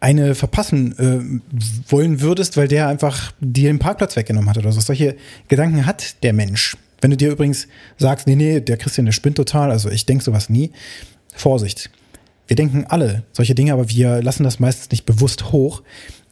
eine 0.01 0.35
verpassen 0.35 0.99
äh, 0.99 1.89
wollen 1.89 2.19
würdest, 2.19 2.57
weil 2.57 2.67
der 2.67 2.89
einfach 2.89 3.31
dir 3.39 3.69
den 3.69 3.79
Parkplatz 3.79 4.17
weggenommen 4.17 4.49
hat 4.49 4.57
oder 4.57 4.73
so. 4.73 4.81
Solche 4.81 5.15
Gedanken 5.47 5.85
hat 5.85 6.21
der 6.23 6.33
Mensch. 6.33 6.75
Wenn 6.99 7.11
du 7.11 7.17
dir 7.17 7.31
übrigens 7.31 7.69
sagst, 7.97 8.27
nee, 8.27 8.35
nee, 8.35 8.59
der 8.59 8.75
Christian, 8.75 9.05
der 9.05 9.13
spinnt 9.13 9.37
total, 9.37 9.71
also 9.71 9.89
ich 9.89 10.05
denke 10.05 10.25
sowas 10.25 10.49
nie, 10.49 10.71
Vorsicht. 11.33 11.89
Wir 12.47 12.57
denken 12.57 12.85
alle 12.89 13.23
solche 13.31 13.55
Dinge, 13.55 13.71
aber 13.71 13.89
wir 13.89 14.21
lassen 14.21 14.43
das 14.43 14.59
meistens 14.59 14.91
nicht 14.91 15.05
bewusst 15.05 15.53
hoch, 15.53 15.83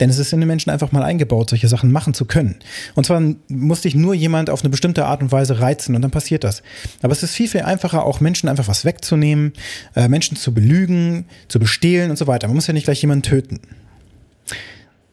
denn 0.04 0.10
es 0.10 0.20
ist 0.20 0.34
in 0.34 0.42
den 0.42 0.48
Menschen 0.48 0.70
einfach 0.70 0.92
mal 0.92 1.02
eingebaut, 1.02 1.50
solche 1.50 1.70
Sachen 1.70 1.90
machen 1.90 2.14
zu 2.14 2.26
können. 2.26 2.56
Und 2.94 3.06
zwar 3.06 3.22
muss 3.48 3.82
dich 3.82 3.96
nur 3.96 4.14
jemand 4.14 4.50
auf 4.50 4.62
eine 4.62 4.70
bestimmte 4.70 5.06
Art 5.06 5.22
und 5.22 5.32
Weise 5.32 5.62
reizen 5.62 5.96
und 5.96 6.02
dann 6.02 6.12
passiert 6.12 6.44
das. 6.44 6.62
Aber 7.02 7.14
es 7.14 7.24
ist 7.24 7.34
viel, 7.34 7.48
viel 7.48 7.62
einfacher, 7.62 8.04
auch 8.04 8.20
Menschen 8.20 8.50
einfach 8.50 8.68
was 8.68 8.84
wegzunehmen, 8.84 9.54
äh, 9.96 10.10
Menschen 10.10 10.36
zu 10.36 10.54
belügen, 10.54 11.24
zu 11.48 11.58
bestehlen 11.58 12.12
und 12.12 12.18
so 12.18 12.28
weiter. 12.28 12.48
Man 12.48 12.56
muss 12.56 12.68
ja 12.68 12.74
nicht 12.74 12.84
gleich 12.84 13.02
jemanden 13.02 13.24
töten. 13.24 13.62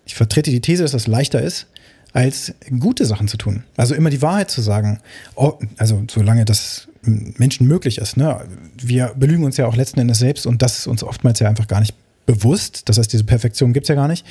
Ich 0.04 0.16
vertrete 0.16 0.50
die 0.50 0.60
These, 0.60 0.82
dass 0.82 0.90
das 0.90 1.06
leichter 1.06 1.40
ist, 1.40 1.68
als 2.12 2.52
gute 2.80 3.04
Sachen 3.04 3.28
zu 3.28 3.36
tun. 3.36 3.62
Also 3.76 3.94
immer 3.94 4.10
die 4.10 4.22
Wahrheit 4.22 4.50
zu 4.50 4.60
sagen. 4.60 4.98
Oh, 5.36 5.52
also 5.76 6.02
solange 6.10 6.44
das 6.44 6.88
Menschen 7.02 7.68
möglich 7.68 7.98
ist. 7.98 8.16
Ne? 8.16 8.40
Wir 8.76 9.12
belügen 9.16 9.44
uns 9.44 9.56
ja 9.56 9.66
auch 9.66 9.76
letzten 9.76 10.00
Endes 10.00 10.18
selbst 10.18 10.46
und 10.46 10.62
das 10.62 10.80
ist 10.80 10.86
uns 10.88 11.04
oftmals 11.04 11.38
ja 11.38 11.48
einfach 11.48 11.68
gar 11.68 11.78
nicht 11.78 11.94
bewusst. 12.26 12.88
Das 12.88 12.98
heißt, 12.98 13.12
diese 13.12 13.24
Perfektion 13.24 13.72
gibt 13.72 13.84
es 13.84 13.88
ja 13.88 13.94
gar 13.94 14.08
nicht. 14.08 14.26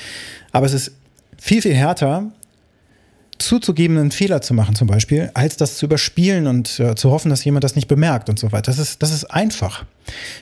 Aber 0.52 0.66
es 0.66 0.74
ist 0.74 0.92
viel, 1.38 1.62
viel 1.62 1.74
härter 1.74 2.32
zuzugebenden 3.40 4.12
Fehler 4.12 4.42
zu 4.42 4.54
machen 4.54 4.76
zum 4.76 4.88
Beispiel, 4.88 5.32
als 5.34 5.58
das 5.58 5.78
zu 5.78 5.86
überspielen 5.86 6.46
und 6.46 6.80
äh, 6.80 6.96
zu 6.96 7.10
hoffen, 7.10 7.30
dass 7.30 7.44
jemand 7.44 7.64
das 7.64 7.76
nicht 7.76 7.88
bemerkt 7.88 8.30
und 8.30 8.38
so 8.38 8.52
weiter. 8.52 8.72
Das 8.72 8.80
ist, 8.80 9.02
das 9.02 9.14
ist 9.14 9.26
einfach. 9.26 9.86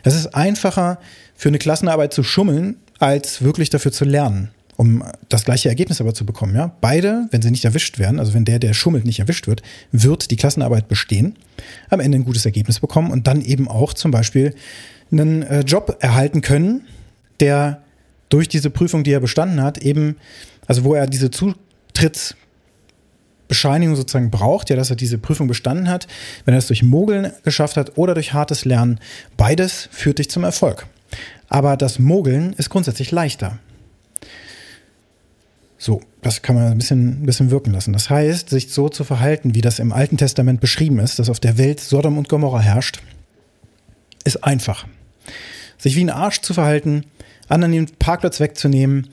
Es 0.04 0.16
ist 0.16 0.34
einfacher 0.34 1.00
für 1.36 1.50
eine 1.50 1.60
Klassenarbeit 1.60 2.14
zu 2.14 2.24
schummeln, 2.24 2.78
als 3.00 3.44
wirklich 3.44 3.70
dafür 3.70 3.92
zu 3.92 4.04
lernen, 4.04 4.50
um 4.76 5.04
das 5.30 5.46
gleiche 5.46 5.70
Ergebnis 5.70 6.02
aber 6.02 6.16
zu 6.16 6.26
bekommen. 6.26 6.56
Ja? 6.56 6.76
Beide, 6.82 7.28
wenn 7.30 7.44
sie 7.44 7.52
nicht 7.52 7.66
erwischt 7.66 8.00
werden, 8.00 8.20
also 8.20 8.34
wenn 8.34 8.46
der, 8.46 8.58
der 8.58 8.74
schummelt, 8.74 9.06
nicht 9.06 9.20
erwischt 9.20 9.48
wird, 9.48 9.62
wird 9.92 10.32
die 10.32 10.36
Klassenarbeit 10.36 10.88
bestehen, 10.88 11.36
am 11.90 12.00
Ende 12.00 12.18
ein 12.18 12.26
gutes 12.26 12.46
Ergebnis 12.46 12.80
bekommen 12.80 13.12
und 13.12 13.28
dann 13.28 13.42
eben 13.42 13.68
auch 13.68 13.94
zum 13.94 14.10
Beispiel 14.10 14.56
einen 15.12 15.44
äh, 15.44 15.62
Job 15.62 15.98
erhalten 16.00 16.42
können, 16.42 16.88
der 17.40 17.82
durch 18.30 18.48
diese 18.50 18.70
Prüfung, 18.70 19.04
die 19.04 19.12
er 19.12 19.20
bestanden 19.20 19.62
hat, 19.62 19.78
eben, 19.78 20.18
also 20.66 20.84
wo 20.84 20.94
er 20.94 21.08
diese 21.08 21.32
Zutrittsbescheinigung 21.32 23.96
sozusagen 23.96 24.32
braucht, 24.32 24.70
ja, 24.70 24.76
dass 24.76 24.90
er 24.90 24.98
diese 24.98 25.18
Prüfung 25.18 25.48
bestanden 25.48 25.90
hat, 25.90 26.08
wenn 26.46 26.54
er 26.54 26.60
es 26.60 26.68
durch 26.68 26.84
Mogeln 26.84 27.32
geschafft 27.44 27.78
hat 27.78 27.98
oder 27.98 28.14
durch 28.14 28.34
hartes 28.34 28.66
Lernen, 28.66 29.00
beides 29.38 29.88
führt 29.92 30.20
dich 30.20 30.30
zum 30.30 30.44
Erfolg. 30.44 30.88
Aber 31.50 31.78
das 31.78 32.00
Mogeln 32.00 32.54
ist 32.54 32.70
grundsätzlich 32.70 33.12
leichter. 33.12 33.60
So, 35.78 36.02
das 36.22 36.42
kann 36.42 36.56
man 36.56 36.72
ein 36.72 36.78
bisschen, 36.78 37.22
ein 37.22 37.26
bisschen 37.26 37.52
wirken 37.52 37.72
lassen. 37.72 37.94
Das 37.94 38.10
heißt, 38.10 38.50
sich 38.50 38.74
so 38.74 38.90
zu 38.90 39.04
verhalten, 39.04 39.54
wie 39.54 39.62
das 39.62 39.80
im 39.80 39.94
Alten 39.94 40.18
Testament 40.18 40.60
beschrieben 40.60 41.00
ist, 41.00 41.20
dass 41.20 41.30
auf 41.30 41.40
der 41.40 41.58
Welt 41.58 41.80
Sodom 41.80 42.18
und 42.18 42.30
Gomorra 42.30 42.60
herrscht, 42.60 43.00
ist 44.24 44.44
einfach. 44.44 44.88
Sich 45.78 45.96
wie 45.96 46.04
ein 46.04 46.10
Arsch 46.10 46.42
zu 46.42 46.54
verhalten, 46.54 47.06
anderen 47.48 47.72
den 47.72 47.88
Parkplatz 48.00 48.40
wegzunehmen, 48.40 49.08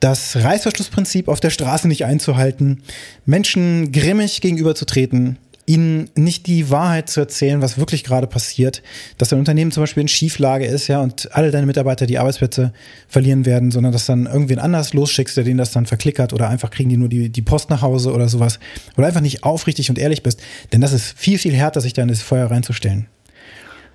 das 0.00 0.36
Reißverschlussprinzip 0.36 1.28
auf 1.28 1.40
der 1.40 1.50
Straße 1.50 1.88
nicht 1.88 2.04
einzuhalten, 2.04 2.82
Menschen 3.24 3.90
grimmig 3.90 4.40
gegenüberzutreten, 4.40 5.38
ihnen 5.66 6.10
nicht 6.14 6.46
die 6.46 6.70
Wahrheit 6.70 7.08
zu 7.08 7.20
erzählen, 7.20 7.62
was 7.62 7.78
wirklich 7.78 8.04
gerade 8.04 8.26
passiert, 8.26 8.82
dass 9.16 9.30
dein 9.30 9.38
Unternehmen 9.38 9.72
zum 9.72 9.82
Beispiel 9.82 10.02
in 10.02 10.08
Schieflage 10.08 10.66
ist, 10.66 10.88
ja, 10.88 11.00
und 11.00 11.34
alle 11.34 11.50
deine 11.50 11.66
Mitarbeiter 11.66 12.06
die 12.06 12.18
Arbeitsplätze 12.18 12.72
verlieren 13.08 13.46
werden, 13.46 13.70
sondern 13.70 13.92
dass 13.92 14.06
dann 14.06 14.26
irgendwen 14.26 14.58
anders 14.58 14.92
losschickst, 14.92 15.36
der 15.36 15.44
denen 15.44 15.58
das 15.58 15.72
dann 15.72 15.86
verklickert 15.86 16.32
oder 16.32 16.48
einfach 16.48 16.70
kriegen 16.70 16.90
die 16.90 16.96
nur 16.96 17.08
die, 17.08 17.30
die 17.30 17.42
Post 17.42 17.70
nach 17.70 17.82
Hause 17.82 18.12
oder 18.12 18.28
sowas. 18.28 18.58
Oder 18.96 19.06
einfach 19.06 19.20
nicht 19.22 19.42
aufrichtig 19.42 19.88
und 19.88 19.98
ehrlich 19.98 20.22
bist. 20.22 20.40
Denn 20.72 20.80
das 20.80 20.92
ist 20.92 21.18
viel, 21.18 21.38
viel 21.38 21.54
härter, 21.54 21.80
sich 21.80 21.94
da 21.94 22.02
in 22.02 22.08
das 22.08 22.20
Feuer 22.20 22.50
reinzustellen. 22.50 23.06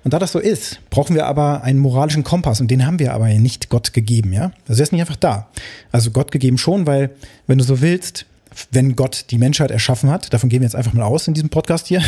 Und 0.02 0.14
da 0.14 0.18
das 0.18 0.32
so 0.32 0.38
ist, 0.38 0.80
brauchen 0.90 1.14
wir 1.14 1.26
aber 1.26 1.62
einen 1.62 1.78
moralischen 1.78 2.24
Kompass 2.24 2.60
und 2.60 2.70
den 2.70 2.86
haben 2.86 2.98
wir 2.98 3.12
aber 3.12 3.28
nicht 3.28 3.68
Gott 3.68 3.92
gegeben, 3.92 4.32
ja? 4.32 4.52
Also 4.66 4.80
er 4.80 4.84
ist 4.84 4.92
nicht 4.92 5.00
einfach 5.02 5.16
da. 5.16 5.48
Also 5.92 6.10
Gott 6.10 6.32
gegeben 6.32 6.58
schon, 6.58 6.86
weil 6.86 7.10
wenn 7.46 7.58
du 7.58 7.64
so 7.64 7.80
willst, 7.80 8.26
wenn 8.72 8.96
Gott 8.96 9.26
die 9.30 9.38
Menschheit 9.38 9.70
erschaffen 9.70 10.10
hat, 10.10 10.32
davon 10.32 10.48
gehen 10.48 10.60
wir 10.60 10.66
jetzt 10.66 10.76
einfach 10.76 10.92
mal 10.92 11.04
aus 11.04 11.28
in 11.28 11.34
diesem 11.34 11.50
Podcast 11.50 11.86
hier, 11.86 12.02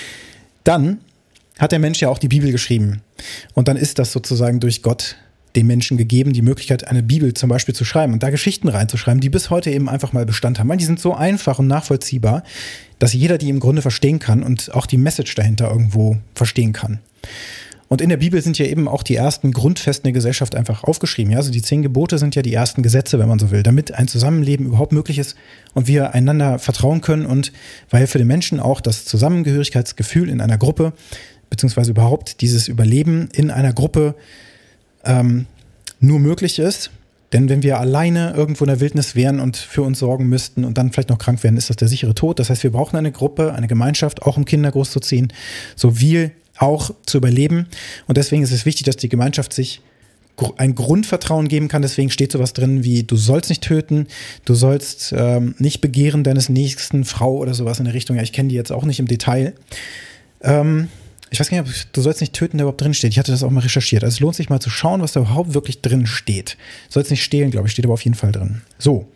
dann 0.64 0.98
hat 1.58 1.72
der 1.72 1.78
Mensch 1.78 2.00
ja 2.00 2.08
auch 2.08 2.18
die 2.18 2.28
Bibel 2.28 2.52
geschrieben. 2.52 3.02
Und 3.54 3.68
dann 3.68 3.76
ist 3.76 3.98
das 3.98 4.12
sozusagen 4.12 4.60
durch 4.60 4.82
Gott 4.82 5.16
dem 5.56 5.66
Menschen 5.66 5.96
gegeben, 5.96 6.32
die 6.32 6.42
Möglichkeit, 6.42 6.86
eine 6.86 7.02
Bibel 7.02 7.34
zum 7.34 7.48
Beispiel 7.48 7.74
zu 7.74 7.84
schreiben 7.84 8.12
und 8.12 8.22
da 8.22 8.30
Geschichten 8.30 8.68
reinzuschreiben, 8.68 9.20
die 9.20 9.30
bis 9.30 9.50
heute 9.50 9.70
eben 9.70 9.88
einfach 9.88 10.12
mal 10.12 10.26
Bestand 10.26 10.58
haben. 10.58 10.68
Weil 10.68 10.76
die 10.76 10.84
sind 10.84 11.00
so 11.00 11.14
einfach 11.14 11.58
und 11.58 11.66
nachvollziehbar, 11.66 12.44
dass 12.98 13.12
jeder 13.12 13.38
die 13.38 13.48
im 13.48 13.60
Grunde 13.60 13.82
verstehen 13.82 14.18
kann 14.18 14.42
und 14.42 14.72
auch 14.74 14.86
die 14.86 14.98
Message 14.98 15.34
dahinter 15.34 15.70
irgendwo 15.70 16.18
verstehen 16.34 16.72
kann. 16.72 17.00
Und 17.88 18.00
in 18.00 18.08
der 18.08 18.16
Bibel 18.16 18.42
sind 18.42 18.58
ja 18.58 18.66
eben 18.66 18.88
auch 18.88 19.02
die 19.04 19.14
ersten 19.14 19.52
Grundfesten 19.52 20.04
der 20.04 20.12
Gesellschaft 20.12 20.56
einfach 20.56 20.82
aufgeschrieben. 20.82 21.32
Ja? 21.32 21.38
Also 21.38 21.52
die 21.52 21.62
zehn 21.62 21.82
Gebote 21.82 22.18
sind 22.18 22.34
ja 22.34 22.42
die 22.42 22.52
ersten 22.52 22.82
Gesetze, 22.82 23.18
wenn 23.18 23.28
man 23.28 23.38
so 23.38 23.50
will, 23.50 23.62
damit 23.62 23.94
ein 23.94 24.08
Zusammenleben 24.08 24.66
überhaupt 24.66 24.92
möglich 24.92 25.18
ist 25.18 25.36
und 25.72 25.86
wir 25.86 26.12
einander 26.12 26.58
vertrauen 26.58 27.00
können 27.00 27.26
und 27.26 27.52
weil 27.90 28.06
für 28.08 28.18
den 28.18 28.26
Menschen 28.26 28.58
auch 28.58 28.80
das 28.80 29.04
Zusammengehörigkeitsgefühl 29.04 30.28
in 30.28 30.40
einer 30.40 30.58
Gruppe, 30.58 30.94
beziehungsweise 31.48 31.92
überhaupt 31.92 32.40
dieses 32.40 32.66
Überleben 32.66 33.28
in 33.32 33.52
einer 33.52 33.72
Gruppe 33.72 34.16
ähm, 35.06 35.46
nur 36.00 36.18
möglich 36.18 36.58
ist. 36.58 36.90
Denn 37.32 37.48
wenn 37.48 37.62
wir 37.62 37.80
alleine 37.80 38.34
irgendwo 38.36 38.64
in 38.64 38.68
der 38.68 38.80
Wildnis 38.80 39.16
wären 39.16 39.40
und 39.40 39.56
für 39.56 39.82
uns 39.82 39.98
sorgen 39.98 40.28
müssten 40.28 40.64
und 40.64 40.78
dann 40.78 40.92
vielleicht 40.92 41.10
noch 41.10 41.18
krank 41.18 41.42
werden, 41.42 41.56
ist 41.56 41.70
das 41.70 41.76
der 41.76 41.88
sichere 41.88 42.14
Tod. 42.14 42.38
Das 42.38 42.50
heißt, 42.50 42.62
wir 42.62 42.70
brauchen 42.70 42.96
eine 42.96 43.10
Gruppe, 43.10 43.52
eine 43.52 43.66
Gemeinschaft, 43.66 44.22
auch 44.22 44.36
um 44.36 44.44
Kinder 44.44 44.70
großzuziehen, 44.70 45.32
so 45.74 46.00
wie 46.00 46.30
auch 46.58 46.92
zu 47.04 47.18
überleben. 47.18 47.66
Und 48.06 48.16
deswegen 48.16 48.42
ist 48.42 48.52
es 48.52 48.64
wichtig, 48.64 48.84
dass 48.84 48.96
die 48.96 49.08
Gemeinschaft 49.08 49.52
sich 49.52 49.82
ein 50.56 50.74
Grundvertrauen 50.74 51.48
geben 51.48 51.68
kann. 51.68 51.82
Deswegen 51.82 52.10
steht 52.10 52.32
sowas 52.32 52.52
drin 52.52 52.84
wie, 52.84 53.02
du 53.02 53.16
sollst 53.16 53.48
nicht 53.48 53.62
töten, 53.62 54.06
du 54.44 54.54
sollst 54.54 55.12
ähm, 55.16 55.54
nicht 55.58 55.80
begehren 55.80 56.24
deines 56.24 56.48
nächsten 56.48 57.04
Frau 57.04 57.36
oder 57.36 57.54
sowas 57.54 57.78
in 57.78 57.86
der 57.86 57.94
Richtung. 57.94 58.16
Ja, 58.16 58.22
ich 58.22 58.32
kenne 58.32 58.50
die 58.50 58.54
jetzt 58.54 58.72
auch 58.72 58.84
nicht 58.84 59.00
im 59.00 59.06
Detail. 59.06 59.54
Ähm, 60.42 60.88
ich 61.30 61.40
weiß 61.40 61.50
gar 61.50 61.60
nicht, 61.60 61.70
ob 61.70 61.92
du 61.92 62.00
sollst 62.02 62.20
nicht 62.20 62.32
töten, 62.32 62.56
der 62.56 62.64
überhaupt 62.64 62.80
drin 62.80 62.94
steht. 62.94 63.10
Ich 63.10 63.18
hatte 63.18 63.32
das 63.32 63.42
auch 63.42 63.50
mal 63.50 63.60
recherchiert. 63.60 64.04
Also 64.04 64.14
es 64.14 64.20
lohnt 64.20 64.36
sich 64.36 64.48
mal 64.48 64.60
zu 64.60 64.70
schauen, 64.70 65.02
was 65.02 65.12
da 65.12 65.20
überhaupt 65.20 65.54
wirklich 65.54 65.82
drin 65.82 66.06
steht. 66.06 66.56
Sollst 66.88 67.10
nicht 67.10 67.24
stehlen, 67.24 67.50
glaube 67.50 67.66
ich, 67.66 67.72
steht 67.72 67.84
aber 67.84 67.94
auf 67.94 68.04
jeden 68.04 68.14
Fall 68.14 68.30
drin. 68.30 68.62
So, 68.78 69.08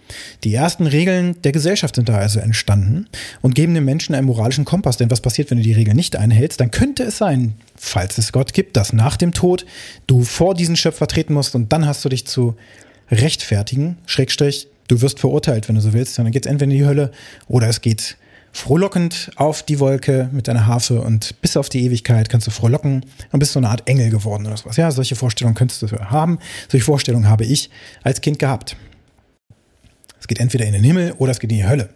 die 0.42 0.52
ersten 0.52 0.86
Regeln 0.86 1.40
der 1.42 1.52
Gesellschaft 1.52 1.94
sind 1.94 2.08
da 2.08 2.16
also 2.16 2.40
entstanden 2.40 3.06
und 3.42 3.54
geben 3.54 3.74
dem 3.74 3.84
Menschen 3.84 4.14
einen 4.14 4.26
moralischen 4.26 4.64
Kompass. 4.64 4.96
Denn 4.96 5.10
was 5.10 5.20
passiert, 5.20 5.50
wenn 5.50 5.58
du 5.58 5.64
die 5.64 5.72
Regeln 5.72 5.96
nicht 5.96 6.16
einhältst? 6.16 6.60
Dann 6.60 6.72
könnte 6.72 7.04
es 7.04 7.16
sein, 7.16 7.54
falls 7.76 8.18
es 8.18 8.32
Gott 8.32 8.54
gibt, 8.54 8.76
dass 8.76 8.92
nach 8.92 9.16
dem 9.16 9.32
Tod 9.32 9.64
du 10.08 10.24
vor 10.24 10.54
diesen 10.54 10.76
Schöpfer 10.76 11.06
treten 11.06 11.34
musst 11.34 11.54
und 11.54 11.72
dann 11.72 11.86
hast 11.86 12.04
du 12.04 12.08
dich 12.08 12.26
zu 12.26 12.56
rechtfertigen, 13.10 13.98
Schrägstrich, 14.06 14.66
du 14.88 15.00
wirst 15.00 15.20
verurteilt, 15.20 15.68
wenn 15.68 15.76
du 15.76 15.80
so 15.80 15.92
willst. 15.92 16.18
Dann 16.18 16.30
geht 16.32 16.46
es 16.46 16.50
entweder 16.50 16.72
in 16.72 16.78
die 16.78 16.86
Hölle 16.86 17.12
oder 17.46 17.68
es 17.68 17.80
geht 17.80 18.16
frohlockend 18.52 19.30
auf 19.36 19.62
die 19.62 19.78
Wolke 19.78 20.28
mit 20.32 20.48
deiner 20.48 20.66
Harfe 20.66 21.00
und 21.00 21.40
bis 21.40 21.56
auf 21.56 21.68
die 21.68 21.84
Ewigkeit 21.84 22.28
kannst 22.28 22.46
du 22.46 22.50
frohlocken 22.50 23.04
und 23.30 23.38
bist 23.38 23.52
so 23.52 23.60
eine 23.60 23.68
Art 23.68 23.86
Engel 23.86 24.10
geworden 24.10 24.46
oder 24.46 24.56
sowas. 24.56 24.76
Ja, 24.76 24.90
solche 24.90 25.16
Vorstellungen 25.16 25.54
könntest 25.54 25.82
du 25.82 25.88
haben. 25.88 26.38
Solche 26.68 26.84
Vorstellungen 26.84 27.28
habe 27.28 27.44
ich 27.44 27.70
als 28.02 28.20
Kind 28.20 28.38
gehabt. 28.38 28.76
Es 30.20 30.28
geht 30.28 30.38
entweder 30.38 30.66
in 30.66 30.74
den 30.74 30.84
Himmel 30.84 31.14
oder 31.16 31.32
es 31.32 31.38
geht 31.38 31.50
in 31.50 31.58
die 31.58 31.66
Hölle. 31.66 31.88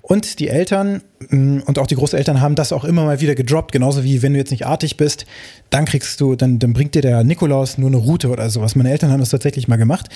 Und 0.00 0.38
die 0.38 0.48
Eltern 0.48 1.02
mm, 1.28 1.60
und 1.66 1.78
auch 1.78 1.88
die 1.88 1.96
Großeltern 1.96 2.40
haben 2.40 2.54
das 2.54 2.72
auch 2.72 2.84
immer 2.84 3.04
mal 3.04 3.20
wieder 3.20 3.34
gedroppt, 3.34 3.72
genauso 3.72 4.04
wie 4.04 4.22
wenn 4.22 4.32
du 4.32 4.38
jetzt 4.38 4.52
nicht 4.52 4.66
artig 4.66 4.96
bist, 4.96 5.26
dann 5.70 5.84
kriegst 5.84 6.20
du, 6.20 6.36
dann, 6.36 6.60
dann 6.60 6.72
bringt 6.72 6.94
dir 6.94 7.02
der 7.02 7.24
Nikolaus 7.24 7.76
nur 7.76 7.88
eine 7.88 7.96
Route 7.96 8.28
oder 8.28 8.48
sowas. 8.48 8.76
Meine 8.76 8.90
Eltern 8.90 9.10
haben 9.10 9.20
das 9.20 9.30
tatsächlich 9.30 9.66
mal 9.66 9.76
gemacht, 9.76 10.08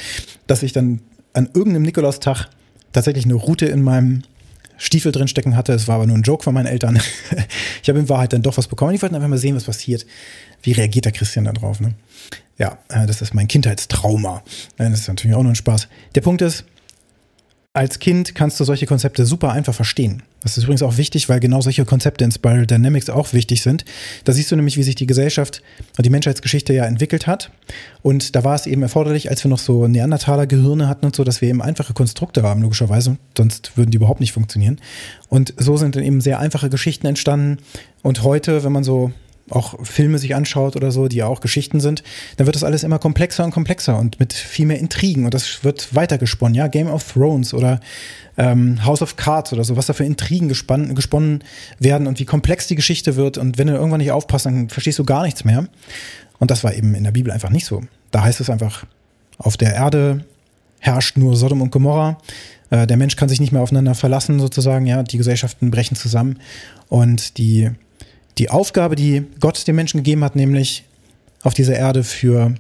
dass 0.47 0.63
ich 0.63 0.73
dann 0.73 1.01
an 1.33 1.49
irgendeinem 1.53 1.83
Nikolaustag 1.83 2.49
tatsächlich 2.93 3.25
eine 3.25 3.35
Route 3.35 3.67
in 3.67 3.83
meinem 3.83 4.23
Stiefel 4.79 5.13
drin 5.13 5.29
stecken 5.29 5.57
hatte. 5.57 5.73
Es 5.73 5.89
war 5.89 5.97
aber 5.97 6.07
nur 6.07 6.17
ein 6.17 6.23
Joke 6.23 6.43
von 6.43 6.55
meinen 6.55 6.67
Eltern. 6.67 6.99
ich 7.83 7.89
habe 7.89 7.99
in 7.99 8.09
Wahrheit 8.09 8.33
dann 8.33 8.43
doch 8.43 8.57
was 8.57 8.69
bekommen. 8.69 8.95
Die 8.95 9.03
wollten 9.03 9.15
einfach 9.15 9.29
mal 9.29 9.39
sehen, 9.39 9.57
was 9.57 9.65
passiert. 9.65 10.07
Wie 10.63 10.73
reagiert 10.73 11.05
der 11.05 11.13
Christian 11.13 11.45
da 11.45 11.53
drauf? 11.53 11.81
Ne? 11.81 11.95
Ja, 12.57 12.79
äh, 12.89 13.07
das 13.07 13.21
ist 13.21 13.35
mein 13.35 13.49
Kindheitstrauma. 13.49 14.43
Das 14.77 15.01
ist 15.01 15.09
natürlich 15.09 15.37
auch 15.37 15.43
nur 15.43 15.53
ein 15.53 15.57
Spaß. 15.57 15.89
Der 16.15 16.21
Punkt 16.21 16.43
ist, 16.43 16.65
als 17.79 18.01
Kind 18.01 18.35
kannst 18.35 18.59
du 18.59 18.65
solche 18.65 18.87
Konzepte 18.87 19.25
super 19.25 19.53
einfach 19.53 19.73
verstehen. 19.73 20.25
Das 20.43 20.59
ist 20.59 20.65
übrigens 20.65 20.83
auch 20.83 20.97
wichtig, 20.97 21.29
weil 21.29 21.39
genau 21.39 21.61
solche 21.61 21.85
Konzepte 21.85 22.25
in 22.25 22.33
Spiral 22.33 22.67
Dynamics 22.67 23.09
auch 23.09 23.33
wichtig 23.33 23.63
sind. 23.63 23.85
Da 24.25 24.33
siehst 24.33 24.51
du 24.51 24.57
nämlich, 24.57 24.77
wie 24.77 24.83
sich 24.83 24.97
die 24.97 25.07
Gesellschaft 25.07 25.63
und 25.97 26.05
die 26.05 26.11
Menschheitsgeschichte 26.11 26.73
ja 26.73 26.87
entwickelt 26.87 27.29
hat. 27.29 27.53
Und 28.03 28.35
da 28.35 28.43
war 28.43 28.57
es 28.57 28.67
eben 28.67 28.83
erforderlich, 28.83 29.31
als 29.31 29.45
wir 29.45 29.49
noch 29.49 29.61
so 29.61 29.87
Neandertaler 29.87 30.49
Gehirne 30.49 30.89
hatten 30.89 31.07
und 31.07 31.15
so, 31.15 31.23
dass 31.23 31.41
wir 31.41 31.51
eben 31.51 31.63
einfache 31.63 31.93
Konstrukte 31.93 32.43
haben, 32.43 32.63
logischerweise. 32.63 33.17
Sonst 33.37 33.77
würden 33.77 33.93
die 33.93 33.97
überhaupt 33.99 34.19
nicht 34.19 34.33
funktionieren. 34.33 34.81
Und 35.29 35.55
so 35.57 35.77
sind 35.77 35.95
dann 35.95 36.03
eben 36.03 36.21
sehr 36.21 36.41
einfache 36.41 36.71
Geschichten 36.71 37.07
entstanden. 37.07 37.59
Und 38.03 38.25
heute, 38.25 38.65
wenn 38.65 38.73
man 38.73 38.83
so 38.83 39.13
auch 39.51 39.75
Filme 39.85 40.19
sich 40.19 40.35
anschaut 40.35 40.77
oder 40.77 40.91
so, 40.91 41.09
die 41.09 41.17
ja 41.17 41.27
auch 41.27 41.41
Geschichten 41.41 41.81
sind, 41.81 42.03
dann 42.37 42.47
wird 42.47 42.57
das 42.57 42.65
alles 42.65 42.85
immer 42.85 42.99
komplexer 42.99 43.45
und 43.45 43.51
komplexer 43.51 43.99
und 43.99 44.21
mit 44.21 44.33
viel 44.33 44.67
mehr 44.67 44.79
Intrigen 44.79 45.25
und 45.25 45.35
das 45.35 45.65
wird 45.65 45.95
weitergesponnen, 45.95 46.55
ja, 46.55 46.67
Game 46.69 46.89
of 46.89 47.13
Thrones 47.13 47.55
oder 47.55 47.81
ähm, 48.37 48.85
House 48.85 49.03
of 49.03 49.17
Cards 49.17 49.53
oder 49.53 49.65
so, 49.65 49.77
was 49.77 49.87
da 49.87 49.93
für 49.93 50.05
Intrigen 50.05 50.49
gespann, 50.49 50.95
gesponnen 50.95 51.43
werden 51.79 52.07
und 52.07 52.19
wie 52.21 52.25
komplex 52.25 52.67
die 52.67 52.77
Geschichte 52.77 53.17
wird 53.17 53.39
und 53.39 53.59
wenn 53.59 53.67
du 53.67 53.75
irgendwann 53.75 54.01
nicht 54.01 54.13
aufpasst, 54.13 54.47
dann 54.47 54.69
verstehst 54.69 54.99
du 54.99 55.05
gar 55.05 55.25
nichts 55.25 55.45
mehr. 55.45 55.69
Und 56.39 56.51
das 56.51 56.63
war 56.63 56.73
eben 56.75 56.95
in 56.95 57.05
der 57.05 57.11
Bibel 57.11 57.33
einfach 57.33 57.51
nicht 57.51 57.67
so. 57.67 57.83
Da 58.11 58.23
heißt 58.23 58.41
es 58.41 58.49
einfach, 58.49 58.87
auf 59.39 59.57
der 59.57 59.75
Erde 59.75 60.25
herrscht 60.79 61.17
nur 61.17 61.37
Sodom 61.37 61.63
und 61.63 61.71
Gomorra. 61.71 62.19
Äh, 62.71 62.87
der 62.87 62.97
Mensch 62.97 63.17
kann 63.17 63.29
sich 63.29 63.41
nicht 63.41 63.53
mehr 63.53 63.63
aufeinander 63.63 63.95
verlassen, 63.95 64.39
sozusagen, 64.41 64.87
ja, 64.87 65.03
die 65.03 65.19
Gesellschaften 65.19 65.71
brechen 65.71 65.97
zusammen 65.97 66.39
und 66.89 67.39
die 67.39 67.71
die 68.39 68.51
Aufgabe, 68.51 68.97
die 68.97 69.25
Gott 69.41 69.67
dem 69.67 69.77
Menschen 69.77 69.99
gegeben 69.99 70.25
hat, 70.25 70.37
nämlich 70.37 70.85
auf 71.43 71.55
dieser 71.55 71.77
Erde 71.77 72.05
für, 72.05 72.55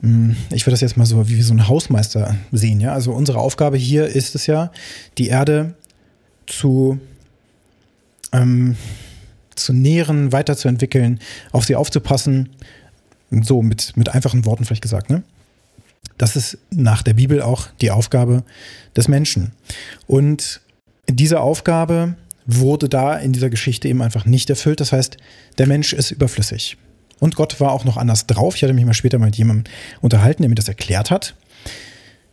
hm, 0.00 0.36
ich 0.50 0.64
würde 0.64 0.72
das 0.72 0.80
jetzt 0.80 0.96
mal 0.96 1.06
so 1.06 1.28
wie 1.28 1.42
so 1.42 1.54
ein 1.54 1.68
Hausmeister 1.68 2.36
sehen, 2.52 2.80
ja. 2.80 2.92
Also 2.92 3.12
unsere 3.12 3.38
Aufgabe 3.38 3.76
hier 3.76 4.06
ist 4.06 4.34
es 4.34 4.46
ja, 4.46 4.72
die 5.18 5.28
Erde 5.28 5.74
zu, 6.46 6.98
ähm, 8.32 8.76
zu 9.54 9.72
nähren, 9.72 10.32
weiterzuentwickeln, 10.32 11.20
auf 11.52 11.64
sie 11.64 11.76
aufzupassen. 11.76 12.50
So 13.30 13.60
mit, 13.60 13.94
mit 13.96 14.08
einfachen 14.08 14.46
Worten 14.46 14.64
vielleicht 14.64 14.82
gesagt, 14.82 15.10
ne? 15.10 15.22
Das 16.16 16.34
ist 16.34 16.58
nach 16.70 17.02
der 17.02 17.12
Bibel 17.12 17.42
auch 17.42 17.68
die 17.80 17.90
Aufgabe 17.90 18.42
des 18.96 19.06
Menschen. 19.06 19.52
Und 20.06 20.60
diese 21.08 21.40
Aufgabe 21.40 22.16
wurde 22.48 22.88
da 22.88 23.14
in 23.16 23.32
dieser 23.32 23.50
Geschichte 23.50 23.88
eben 23.88 24.02
einfach 24.02 24.24
nicht 24.24 24.50
erfüllt. 24.50 24.80
Das 24.80 24.90
heißt, 24.90 25.18
der 25.58 25.66
Mensch 25.66 25.92
ist 25.92 26.10
überflüssig. 26.10 26.78
Und 27.20 27.36
Gott 27.36 27.60
war 27.60 27.72
auch 27.72 27.84
noch 27.84 27.96
anders 27.96 28.26
drauf. 28.26 28.56
Ich 28.56 28.62
hatte 28.62 28.72
mich 28.72 28.86
mal 28.86 28.94
später 28.94 29.18
mit 29.18 29.36
jemandem 29.36 29.70
unterhalten, 30.00 30.42
der 30.42 30.48
mir 30.48 30.54
das 30.54 30.68
erklärt 30.68 31.10
hat. 31.10 31.34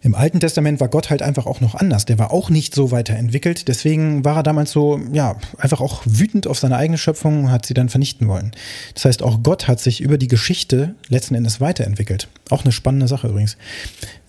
Im 0.01 0.13
Alten 0.13 0.39
Testament 0.39 0.79
war 0.79 0.87
Gott 0.87 1.09
halt 1.09 1.21
einfach 1.21 1.47
auch 1.47 1.61
noch 1.61 1.75
anders. 1.75 2.05
Der 2.05 2.19
war 2.19 2.31
auch 2.31 2.49
nicht 2.49 2.75
so 2.75 2.91
weiterentwickelt. 2.91 3.67
Deswegen 3.67 4.23
war 4.23 4.37
er 4.37 4.43
damals 4.43 4.71
so, 4.71 5.01
ja, 5.11 5.35
einfach 5.57 5.81
auch 5.81 6.03
wütend 6.05 6.47
auf 6.47 6.59
seine 6.59 6.77
eigene 6.77 6.99
Schöpfung 6.99 7.45
und 7.45 7.51
hat 7.51 7.65
sie 7.65 7.73
dann 7.73 7.89
vernichten 7.89 8.27
wollen. 8.27 8.51
Das 8.93 9.05
heißt, 9.05 9.23
auch 9.23 9.41
Gott 9.41 9.67
hat 9.67 9.79
sich 9.79 10.01
über 10.01 10.19
die 10.19 10.27
Geschichte 10.27 10.95
letzten 11.09 11.35
Endes 11.35 11.59
weiterentwickelt. 11.59 12.29
Auch 12.51 12.63
eine 12.63 12.71
spannende 12.71 13.07
Sache 13.07 13.27
übrigens. 13.27 13.57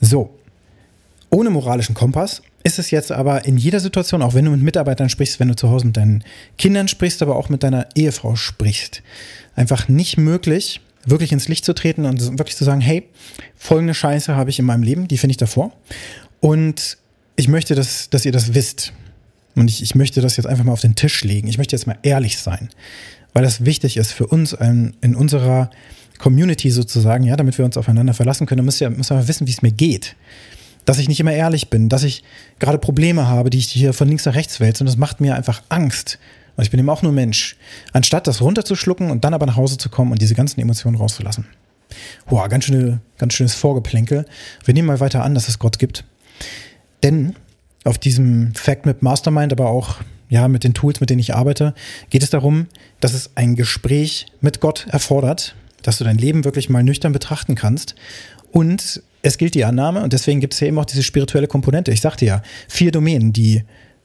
So. 0.01 0.31
Ohne 1.29 1.51
moralischen 1.51 1.95
Kompass 1.95 2.41
ist 2.67 2.81
es 2.81 2.91
jetzt 2.91 3.13
aber 3.13 3.45
in 3.45 3.57
jeder 3.57 3.79
Situation, 3.79 4.23
auch 4.23 4.35
wenn 4.35 4.45
du 4.45 4.51
mit 4.51 4.61
Mitarbeitern 4.61 5.09
sprichst, 5.09 5.39
wenn 5.39 5.47
du 5.47 5.55
zu 5.55 5.71
Hause 5.71 5.87
mit 5.87 5.97
deinen 5.97 6.25
Kindern 6.59 6.89
sprichst, 6.89 7.23
aber 7.23 7.37
auch 7.37 7.49
mit 7.49 7.63
deiner 7.63 7.87
Ehefrau 7.95 8.35
sprichst, 8.35 9.03
einfach 9.55 9.87
nicht 9.87 10.19
möglich, 10.19 10.81
wirklich 11.05 11.31
ins 11.31 11.47
Licht 11.47 11.65
zu 11.65 11.75
treten 11.75 12.05
und 12.07 12.21
wirklich 12.39 12.57
zu 12.57 12.65
sagen, 12.65 12.81
hey, 12.81 13.05
folgende 13.57 13.95
Scheiße 13.95 14.35
habe 14.35 14.51
ich 14.51 14.59
in 14.59 14.65
meinem 14.65 14.83
Leben, 14.83 15.07
die 15.07 15.17
finde 15.17 15.31
ich 15.31 15.37
davor. 15.37 15.73
Und 16.41 16.99
ich 17.37 17.47
möchte, 17.47 17.77
dass, 17.77 18.11
dass 18.11 18.25
ihr 18.25 18.33
das 18.33 18.53
wisst. 18.53 18.93
Und 19.55 19.71
ich, 19.71 19.81
ich 19.81 19.95
möchte 19.95 20.21
das 20.21 20.37
jetzt 20.37 20.47
einfach 20.47 20.65
mal 20.65 20.73
auf 20.73 20.81
den 20.81 20.97
Tisch 20.97 21.23
legen. 21.23 21.47
Ich 21.47 21.59
möchte 21.59 21.77
jetzt 21.77 21.87
mal 21.87 21.99
ehrlich 22.03 22.37
sein, 22.39 22.69
weil 23.33 23.45
das 23.45 23.65
wichtig 23.65 23.97
ist 23.97 24.11
für 24.11 24.27
uns 24.27 24.55
in, 24.55 24.97
in 25.03 25.15
unserer 25.15 25.71
Community 26.19 26.73
sozusagen, 26.73 27.23
ja, 27.23 27.37
damit 27.37 27.59
wir 27.59 27.65
uns 27.65 27.77
aufeinander 27.77 28.13
verlassen 28.13 28.49
können. 28.49 28.59
wir 28.59 28.91
müssen 28.91 29.17
wir 29.17 29.29
wissen, 29.29 29.47
wie 29.47 29.53
es 29.53 29.63
mir 29.63 29.71
geht. 29.71 30.17
Dass 30.87 30.99
ich 30.99 31.09
nicht 31.09 31.21
immer 31.21 31.33
ehrlich 31.33 31.69
bin, 31.69 31.91
dass 31.91 32.03
ich 32.03 32.23
gerade 32.59 32.79
Probleme 32.79 33.29
habe, 33.29 33.51
die 33.51 33.59
ich 33.59 33.67
hier 33.67 33.93
von 33.93 34.09
links 34.09 34.25
nach 34.25 34.35
rechts 34.35 34.59
wälze. 34.61 34.83
Und 34.83 34.87
das 34.87 34.97
macht 34.97 35.21
mir 35.21 35.35
einfach 35.35 35.63
Angst. 35.69 36.19
Und 36.57 36.65
ich 36.65 36.71
bin 36.71 36.81
eben 36.81 36.89
auch 36.89 37.03
nur 37.03 37.13
Mensch. 37.13 37.57
Anstatt 37.93 38.27
das 38.27 38.41
runterzuschlucken 38.41 39.11
und 39.11 39.25
dann 39.25 39.35
aber 39.35 39.45
nach 39.45 39.57
Hause 39.57 39.77
zu 39.77 39.91
kommen 39.91 40.13
und 40.13 40.23
diese 40.23 40.35
ganzen 40.35 40.61
Emotionen 40.61 40.97
rauszulassen. 40.97 41.47
Boah, 42.27 42.49
ganz, 42.49 42.65
schöne, 42.65 43.01
ganz 43.19 43.35
schönes 43.35 43.55
Vorgeplänkel. 43.55 44.25
Wir 44.65 44.75
nehmen 44.75 44.89
mal 44.89 45.01
weiter 45.01 45.23
an, 45.23 45.35
dass 45.35 45.49
es 45.49 45.59
Gott 45.59 45.79
gibt. 45.79 46.05
Denn 47.03 47.37
auf 47.85 47.99
diesem 47.99 48.55
FactMap 48.55 49.03
Mastermind, 49.03 49.53
aber 49.53 49.69
auch 49.69 49.97
ja, 50.29 50.49
mit 50.49 50.65
den 50.65 50.75
Tools, 50.75 51.01
mit 51.01 51.11
denen 51.11 51.21
ich 51.21 51.35
arbeite, 51.35 51.75
geht 52.11 52.23
es 52.23 52.31
darum, 52.31 52.67
dass 53.01 53.15
es 53.15 53.31
ein 53.37 53.55
Gespräch 53.55 54.27
mit 54.41 54.61
Gott 54.61 54.87
erfordert, 54.91 55.55
dass 55.83 55.99
du 55.99 56.05
dein 56.05 56.19
Leben 56.19 56.45
wirklich 56.45 56.69
mal 56.69 56.83
nüchtern 56.83 57.13
betrachten 57.13 57.55
kannst. 57.55 57.95
Und 58.51 59.03
es 59.27 59.39
gilt 59.39 59.55
die 59.55 59.65
Annahme, 59.65 60.03
und 60.03 60.13
deswegen 60.13 60.41
gibt 60.41 60.55
es 60.55 60.61
ja 60.61 60.69
eben 60.69 60.79
auch 60.79 60.85
diese 60.85 61.03
spirituelle 61.03 61.49
Komponente. 61.49 61.91
Ich 61.91 62.01
sagte 62.01 62.25
ja, 62.25 62.43
vier 62.69 62.93
Domänen, 62.93 63.33
die 63.33 63.65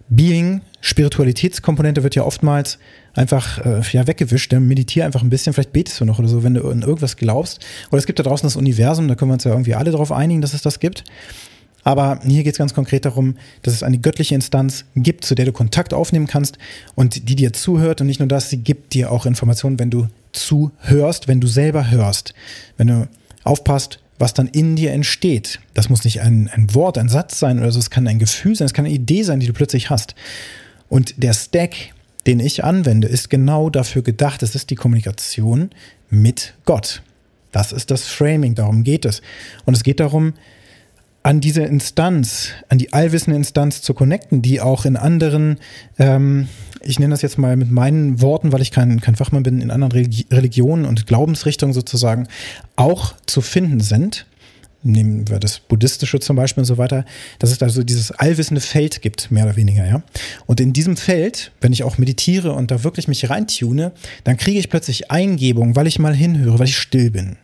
Being, 0.10 0.62
Spiritualitätskomponente 0.82 2.02
wird 2.04 2.16
ja 2.16 2.24
oftmals 2.24 2.80
einfach 3.14 3.64
äh, 3.64 3.82
ja, 3.92 4.08
weggewischt. 4.08 4.52
Dann 4.52 4.68
meditiere 4.68 5.06
einfach 5.06 5.22
ein 5.22 5.30
bisschen, 5.30 5.54
vielleicht 5.54 5.74
betest 5.74 6.02
du 6.02 6.06
noch 6.06 6.18
oder 6.18 6.28
so, 6.28 6.44
wenn 6.44 6.56
du 6.56 6.68
in 6.70 6.82
irgendwas 6.82 7.18
glaubst. 7.18 7.64
Oder 7.92 8.00
es 8.00 8.08
gibt 8.08 8.18
da 8.18 8.24
draußen 8.24 8.48
das 8.48 8.56
Universum, 8.56 9.08
da 9.08 9.16
können 9.16 9.30
wir 9.30 9.34
uns 9.36 9.44
ja 9.44 9.52
irgendwie 9.52 9.76
alle 9.76 9.92
darauf 9.92 10.12
einigen, 10.12 10.42
dass 10.42 10.56
es 10.56 10.64
das 10.64 10.80
gibt. 10.80 11.04
Aber 11.84 12.20
hier 12.26 12.44
geht 12.44 12.54
es 12.54 12.58
ganz 12.58 12.74
konkret 12.74 13.06
darum, 13.06 13.36
dass 13.62 13.74
es 13.74 13.84
eine 13.84 14.00
göttliche 14.00 14.36
Instanz 14.36 14.86
gibt, 14.96 15.24
zu 15.24 15.36
der 15.36 15.46
du 15.46 15.52
Kontakt 15.52 15.94
aufnehmen 15.94 16.28
kannst 16.28 16.58
und 16.96 17.30
die 17.30 17.36
dir 17.36 17.54
zuhört. 17.54 18.02
Und 18.02 18.08
nicht 18.08 18.20
nur 18.20 18.28
das, 18.28 18.50
sie 18.50 18.58
gibt 18.58 18.94
dir 18.94 19.12
auch 19.12 19.26
Informationen, 19.26 19.80
wenn 19.80 19.92
du 19.92 20.08
zuhörst, 20.32 21.28
wenn 21.28 21.40
du 21.40 21.48
selber 21.48 21.90
hörst. 21.92 22.34
Wenn 22.78 22.88
du 22.88 23.08
aufpasst, 23.44 24.00
was 24.22 24.34
dann 24.34 24.48
in 24.48 24.76
dir 24.76 24.92
entsteht. 24.92 25.60
Das 25.74 25.90
muss 25.90 26.06
nicht 26.06 26.22
ein, 26.22 26.50
ein 26.54 26.74
Wort, 26.74 26.98
ein 26.98 27.10
Satz 27.10 27.40
sein 27.40 27.60
oder 27.60 27.72
so, 27.72 27.80
es 27.80 27.90
kann 27.90 28.08
ein 28.08 28.20
Gefühl 28.20 28.56
sein, 28.56 28.68
es 28.68 28.74
kann 28.74 28.86
eine 28.86 28.94
Idee 28.94 29.24
sein, 29.24 29.40
die 29.40 29.48
du 29.48 29.54
plötzlich 29.54 29.90
hast. 29.90 30.16
Und 30.88 31.16
der 31.18 31.34
Stack, 31.34 31.76
den 32.28 32.40
ich 32.40 32.64
anwende, 32.64 33.08
ist 33.08 33.30
genau 33.30 33.70
dafür 33.70 34.04
gedacht. 34.04 34.44
Es 34.44 34.56
ist 34.56 34.70
die 34.70 34.76
Kommunikation 34.76 35.72
mit 36.10 36.54
Gott. 36.66 37.02
Das 37.52 37.72
ist 37.72 37.92
das 37.92 38.08
Framing, 38.08 38.56
darum 38.56 38.84
geht 38.84 39.06
es. 39.06 39.22
Und 39.66 39.76
es 39.76 39.84
geht 39.84 40.00
darum, 40.00 40.34
an 41.24 41.40
diese 41.40 41.62
Instanz, 41.62 42.50
an 42.70 42.78
die 42.78 42.94
allwissende 42.94 43.38
Instanz 43.38 43.82
zu 43.82 43.94
connecten, 43.94 44.42
die 44.42 44.60
auch 44.60 44.86
in 44.86 44.98
anderen, 44.98 45.58
ähm, 46.00 46.48
ich 46.82 47.00
nenne 47.00 47.12
das 47.12 47.22
jetzt 47.22 47.38
mal 47.38 47.56
mit 47.56 47.70
meinen 47.70 48.22
Worten, 48.22 48.52
weil 48.52 48.62
ich 48.62 48.72
kein, 48.72 49.00
kein 49.02 49.16
Fachmann 49.16 49.44
bin, 49.44 49.62
in 49.62 49.70
anderen 49.70 49.92
Religionen 50.32 50.86
und 50.86 51.06
Glaubensrichtungen 51.06 51.74
sozusagen 51.74 52.28
auch 52.76 53.14
zu 53.28 53.42
finden 53.42 53.82
sind. 53.82 54.26
Nehmen 54.84 55.30
wir 55.30 55.38
das 55.38 55.60
Buddhistische 55.60 56.20
zum 56.20 56.36
Beispiel 56.36 56.62
und 56.62 56.66
so 56.66 56.80
weiter, 56.80 57.06
dass 57.38 57.52
es 57.52 57.62
also 57.62 57.84
dieses 57.84 58.12
allwissende 58.12 58.62
Feld 58.62 59.04
gibt, 59.04 59.30
mehr 59.30 59.46
oder 59.46 59.56
weniger, 59.56 59.86
ja. 59.86 60.02
Und 60.48 60.60
in 60.60 60.74
diesem 60.74 60.98
Feld, 60.98 61.52
wenn 61.62 61.72
ich 61.72 61.84
auch 61.84 62.00
meditiere 62.00 62.54
und 62.54 62.72
da 62.72 62.84
wirklich 62.84 63.08
mich 63.08 63.30
reintune, 63.30 63.92
dann 64.24 64.38
kriege 64.38 64.58
ich 64.58 64.72
plötzlich 64.72 65.12
Eingebung, 65.12 65.76
weil 65.76 65.86
ich 65.86 66.00
mal 66.00 66.16
hinhöre, 66.16 66.58
weil 66.58 66.68
ich 66.68 66.78
still 66.80 67.12
bin. 67.12 67.38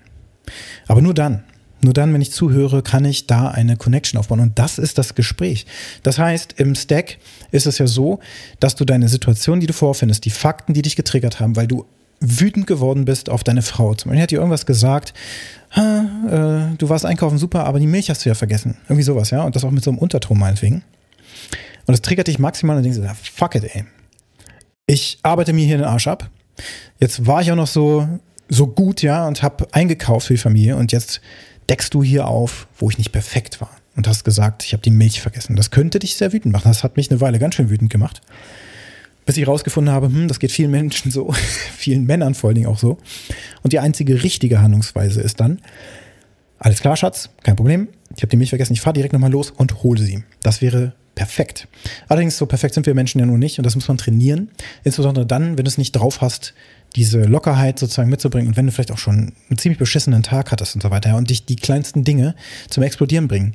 Aber 0.88 1.02
nur 1.02 1.14
dann. 1.14 1.44
Nur 1.82 1.94
dann, 1.94 2.14
wenn 2.14 2.22
ich 2.22 2.32
zuhöre, 2.32 2.82
kann 2.82 3.06
ich 3.06 3.28
da 3.28 3.50
eine 3.50 3.78
Connection 3.78 4.20
aufbauen. 4.20 4.40
Und 4.40 4.58
das 4.58 4.78
ist 4.78 4.98
das 4.98 5.16
Gespräch. 5.16 5.66
Das 6.04 6.18
heißt, 6.18 6.54
im 6.58 6.76
Stack 6.76 7.18
ist 7.52 7.68
es 7.68 7.78
ja 7.78 7.88
so, 7.88 8.20
dass 8.60 8.76
du 8.76 8.86
deine 8.86 9.08
Situation, 9.10 9.60
die 9.60 9.68
du 9.68 9.74
vorfindest, 9.74 10.26
die 10.26 10.32
Fakten, 10.32 10.74
die 10.74 10.82
dich 10.82 10.96
getriggert 10.96 11.40
haben, 11.40 11.56
weil 11.56 11.68
du 11.68 11.86
wütend 12.20 12.66
geworden 12.66 13.06
bist 13.06 13.30
auf 13.30 13.44
deine 13.44 13.62
Frau. 13.62 13.94
Zum 13.94 14.10
Beispiel 14.10 14.24
hat 14.24 14.32
dir 14.32 14.40
irgendwas 14.40 14.66
gesagt, 14.66 15.14
äh, 15.76 16.76
du 16.78 16.90
warst 16.90 17.06
einkaufen 17.06 17.38
super, 17.38 17.66
aber 17.66 17.80
die 17.80 17.88
Milch 17.88 18.10
hast 18.10 18.26
du 18.26 18.30
ja 18.30 18.36
vergessen. 18.36 18.78
Irgendwie 18.86 19.04
sowas, 19.04 19.30
ja. 19.30 19.44
Und 19.44 19.56
das 19.56 19.64
auch 19.64 19.72
mit 19.72 19.84
so 19.84 19.92
einem 19.92 20.00
Unterton 20.00 20.40
meinetwegen. 20.40 20.84
Und 21.86 21.94
das 21.94 22.02
triggert 22.02 22.28
dich 22.28 22.40
maximal 22.40 22.78
und 22.78 22.84
denkst 22.84 23.00
fuck 23.36 23.56
it, 23.56 23.64
ey. 23.64 23.86
Ich 24.88 25.20
arbeite 25.22 25.54
mir 25.54 25.66
hier 25.66 25.78
den 25.78 25.86
Arsch 25.86 26.08
ab. 26.08 26.30
Jetzt 27.00 27.28
war 27.28 27.42
ich 27.42 27.52
auch 27.52 27.56
noch 27.56 27.68
so, 27.68 28.08
so 28.50 28.68
gut, 28.68 29.02
ja, 29.02 29.28
und 29.28 29.44
habe 29.44 29.68
eingekauft 29.72 30.28
für 30.28 30.34
die 30.34 30.40
Familie 30.40 30.76
und 30.76 30.92
jetzt 30.92 31.22
deckst 31.70 31.94
du 31.94 32.04
hier 32.04 32.28
auf, 32.28 32.68
wo 32.78 32.90
ich 32.90 32.98
nicht 32.98 33.12
perfekt 33.12 33.62
war 33.62 33.72
und 33.96 34.08
hast 34.08 34.24
gesagt, 34.24 34.64
ich 34.64 34.74
habe 34.74 34.84
die 34.84 34.92
Milch 34.92 35.22
vergessen. 35.22 35.56
Das 35.56 35.72
könnte 35.72 36.00
dich 36.00 36.16
sehr 36.16 36.32
wütend 36.32 36.54
machen. 36.54 36.70
Das 36.70 36.84
hat 36.84 36.98
mich 36.98 37.10
eine 37.12 37.20
Weile 37.20 37.40
ganz 37.40 37.56
schön 37.56 37.70
wütend 37.70 37.92
gemacht. 37.92 38.22
Bis 39.26 39.36
ich 39.36 39.48
rausgefunden 39.48 39.94
habe, 39.94 40.08
hm, 40.08 40.28
das 40.28 40.40
geht 40.40 40.52
vielen 40.52 40.72
Menschen 40.72 41.12
so, 41.12 41.34
vielen 41.78 42.06
Männern 42.06 42.34
vor 42.34 42.50
allen 42.50 42.56
Dingen 42.56 42.68
auch 42.68 42.78
so. 42.78 42.98
Und 43.64 43.74
die 43.74 43.80
einzige 43.80 44.24
richtige 44.24 44.62
Handlungsweise 44.62 45.22
ist 45.22 45.40
dann, 45.40 45.60
alles 46.60 46.80
klar, 46.80 46.96
Schatz, 46.96 47.30
kein 47.44 47.56
Problem. 47.56 47.90
Ich 48.16 48.22
habe 48.24 48.30
die 48.30 48.38
Milch 48.38 48.50
vergessen, 48.50 48.74
ich 48.74 48.82
fahre 48.82 48.94
direkt 48.94 49.14
nochmal 49.14 49.32
los 49.32 49.52
und 49.52 49.84
hole 49.84 50.02
sie. 50.02 50.24
Das 50.42 50.62
wäre 50.62 50.94
perfekt. 51.14 51.68
Allerdings, 52.08 52.38
so 52.38 52.46
perfekt 52.46 52.76
sind 52.76 52.86
wir 52.86 52.94
Menschen 52.94 53.20
ja 53.20 53.26
nur 53.26 53.38
nicht 53.38 53.58
und 53.58 53.66
das 53.66 53.76
muss 53.76 53.88
man 53.88 53.98
trainieren. 53.98 54.50
Insbesondere 54.84 55.26
dann, 55.26 55.58
wenn 55.58 55.66
du 55.66 55.70
es 55.70 55.78
nicht 55.78 55.92
drauf 55.92 56.22
hast, 56.22 56.54
diese 56.96 57.24
Lockerheit 57.24 57.78
sozusagen 57.78 58.10
mitzubringen 58.10 58.48
und 58.48 58.58
wenn 58.58 58.66
du 58.66 58.72
vielleicht 58.72 58.92
auch 58.92 58.98
schon 58.98 59.34
einen 59.50 59.58
ziemlich 59.58 59.78
beschissenen 59.78 60.24
Tag 60.24 60.52
hattest 60.52 60.76
und 60.76 60.82
so 60.82 60.90
weiter 60.90 61.16
und 61.16 61.30
dich 61.30 61.46
die 61.46 61.56
kleinsten 61.56 62.04
Dinge 62.04 62.36
zum 62.70 62.84
Explodieren 62.84 63.28
bringen, 63.28 63.54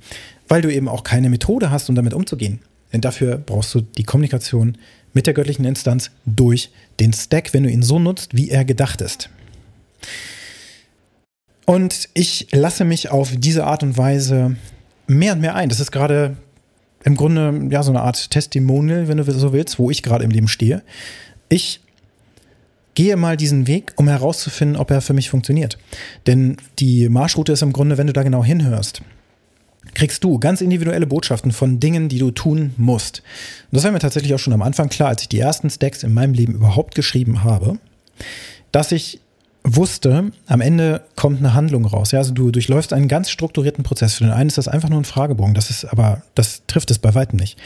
weil 0.49 0.62
du 0.62 0.73
eben 0.73 0.88
auch 0.88 1.03
keine 1.03 1.31
Methode 1.31 1.71
hast, 1.71 1.88
um 1.88 1.95
damit 1.95 2.14
umzugehen. 2.14 2.61
Denn 2.92 3.01
dafür 3.01 3.38
brauchst 3.38 3.75
du 3.75 3.81
die 3.81 4.05
Kommunikation 4.05 4.77
mit 5.12 5.27
der 5.27 5.35
göttlichen 5.35 5.64
Instanz 5.64 6.11
durch 6.25 6.71
den 7.01 7.12
Stack, 7.12 7.53
wenn 7.55 7.62
du 7.62 7.71
ihn 7.71 7.83
so 7.83 7.99
nutzt, 7.99 8.37
wie 8.37 8.51
er 8.51 8.64
gedacht 8.64 9.01
ist. 9.01 9.31
Und 11.64 12.09
ich 12.14 12.49
lasse 12.53 12.85
mich 12.85 13.11
auf 13.11 13.31
diese 13.37 13.64
Art 13.64 13.83
und 13.83 13.97
Weise 13.97 14.57
mehr 15.07 15.33
und 15.33 15.40
mehr 15.40 15.55
ein. 15.55 15.68
Das 15.68 15.81
ist 15.81 15.92
gerade 15.92 16.37
im 17.05 17.16
Grunde 17.16 17.68
ja 17.71 17.83
so 17.83 17.90
eine 17.90 18.03
Art 18.03 18.31
Testimonial, 18.31 19.09
wenn 19.09 19.16
du 19.16 19.25
so 19.25 19.53
willst, 19.53 19.79
wo 19.79 19.90
ich 19.90 20.03
gerade 20.03 20.25
im 20.25 20.31
Leben 20.31 20.49
stehe. 20.49 20.83
Ich 21.49 21.81
gehe 22.94 23.16
mal 23.16 23.37
diesen 23.37 23.66
Weg, 23.66 23.92
um 23.96 24.09
herauszufinden, 24.09 24.76
ob 24.76 24.90
er 24.90 25.00
für 25.00 25.14
mich 25.14 25.31
funktioniert. 25.31 25.78
Denn 26.26 26.57
die 26.78 27.09
Marschroute 27.09 27.52
ist 27.52 27.62
im 27.62 27.72
Grunde, 27.72 27.98
wenn 27.98 28.07
du 28.07 28.12
da 28.12 28.22
genau 28.22 28.44
hinhörst, 28.44 29.02
kriegst 29.94 30.24
du 30.24 30.38
ganz 30.38 30.61
individuelle 30.61 31.07
Botschaften 31.07 31.52
von 31.52 31.81
Dingen, 31.81 32.09
die 32.09 32.18
du 32.18 32.31
tun 32.31 32.74
musst. 32.76 33.22
Und 33.70 33.76
das 33.76 33.85
war 33.85 33.92
mir 33.92 33.98
tatsächlich 33.98 34.35
auch 34.35 34.38
schon 34.38 34.52
am 34.52 34.62
Anfang 34.62 34.88
klar, 34.88 35.09
als 35.09 35.22
ich 35.22 35.28
die 35.28 35.40
ersten 35.40 35.70
Stacks 35.70 36.02
in 36.02 36.14
meinem 36.14 36.35
Leben 36.35 36.55
überhaupt 36.55 36.94
geschrieben 36.94 37.44
habe, 37.44 37.78
dass 38.70 38.92
ich 38.92 39.20
wusste, 39.64 40.33
am 40.46 40.61
Ende 40.61 41.02
kommt 41.14 41.38
eine 41.38 41.55
Handlung 41.55 41.85
raus. 41.85 42.11
Ja, 42.11 42.18
also 42.18 42.33
du 42.33 42.50
durchläufst 42.50 42.92
einen 42.92 43.09
ganz 43.09 43.31
strukturierten 43.31 43.85
Prozess. 43.85 44.14
Für 44.14 44.24
den 44.24 44.33
einen 44.33 44.48
ist 44.48 44.59
das 44.59 44.68
einfach 44.68 44.88
nur 44.88 45.00
ein 45.00 45.05
Fragebogen. 45.05 45.55
Das 45.55 45.70
ist 45.70 45.85
aber, 45.85 46.22
das 46.35 46.62
trifft 46.66 46.90
es 46.90 46.98
bei 46.98 47.14
weitem 47.14 47.38
nicht. 47.38 47.59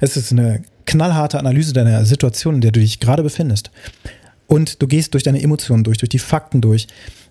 Es 0.00 0.16
ist 0.16 0.32
eine 0.32 0.62
knallharte 0.86 1.38
Analyse 1.38 1.72
deiner 1.72 2.04
Situation, 2.04 2.56
in 2.56 2.60
der 2.62 2.72
du 2.72 2.80
dich 2.80 3.00
gerade 3.00 3.22
befindest. 3.22 3.70
Und 4.46 4.82
du 4.82 4.86
gehst 4.86 5.14
durch 5.14 5.22
deine 5.22 5.42
Emotionen 5.42 5.84
durch, 5.84 5.98
durch 5.98 6.10
die 6.10 6.18
Fakten 6.18 6.60
durch, 6.60 6.86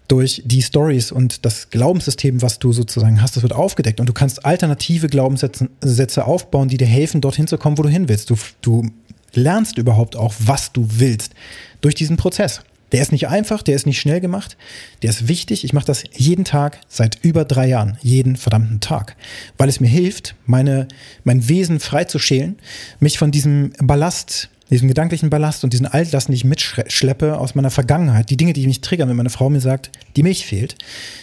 durch 0.08 0.42
die 0.46 0.62
Stories 0.62 1.12
und 1.12 1.46
das 1.46 1.70
Glaubenssystem, 1.70 2.42
was 2.42 2.60
du 2.60 2.74
sozusagen 2.74 3.22
hast, 3.22 3.36
das 3.36 3.44
wird 3.44 3.54
aufgedeckt 3.54 4.00
und 4.00 4.08
du 4.08 4.14
kannst 4.14 4.44
alternative 4.46 5.08
Glaubenssätze 5.08 6.26
aufbauen, 6.26 6.68
die 6.68 6.78
dir 6.78 6.88
helfen, 6.88 7.22
dorthin 7.22 7.48
zu 7.48 7.58
kommen, 7.58 7.78
wo 7.78 7.84
du 7.84 7.90
hin 7.90 8.10
willst. 8.10 8.30
Du, 8.30 8.36
du 8.62 8.90
lernst 9.34 9.78
überhaupt 9.78 10.16
auch, 10.16 10.34
was 10.40 10.74
du 10.74 10.86
willst 10.90 11.34
durch 11.82 11.96
diesen 11.96 12.18
Prozess. 12.18 12.62
Der 12.92 13.02
ist 13.02 13.14
nicht 13.14 13.30
einfach, 13.30 13.64
der 13.64 13.76
ist 13.76 13.86
nicht 13.86 14.02
schnell 14.02 14.20
gemacht, 14.20 14.58
der 15.02 15.12
ist 15.12 15.30
wichtig. 15.30 15.64
Ich 15.64 15.72
mache 15.72 15.86
das 15.86 16.04
jeden 16.12 16.44
Tag 16.44 16.82
seit 16.90 17.20
über 17.24 17.46
drei 17.46 17.68
Jahren, 17.68 17.98
jeden 18.02 18.36
verdammten 18.36 18.82
Tag, 18.82 19.16
weil 19.58 19.70
es 19.70 19.80
mir 19.80 19.88
hilft, 19.88 20.36
meine, 20.46 20.90
mein 21.24 21.48
Wesen 21.48 21.80
frei 21.80 22.04
zu 22.04 22.20
schälen, 22.20 22.58
mich 23.00 23.18
von 23.18 23.32
diesem 23.32 23.72
Ballast, 23.80 24.50
diesem 24.72 24.88
gedanklichen 24.88 25.30
Ballast 25.30 25.64
und 25.64 25.74
diesen 25.74 25.86
Altlasten, 25.86 26.32
die 26.32 26.38
ich 26.38 26.46
mitschleppe 26.46 27.38
aus 27.38 27.56
meiner 27.56 27.70
Vergangenheit, 27.70 28.30
die 28.30 28.38
Dinge, 28.38 28.54
die 28.54 28.66
mich 28.66 28.82
triggern, 28.82 29.10
wenn 29.10 29.18
meine 29.18 29.30
Frau 29.30 29.50
mir 29.50 29.62
sagt, 29.62 29.92
die 30.16 30.24
Milch 30.24 30.46
fehlt, 30.46 30.76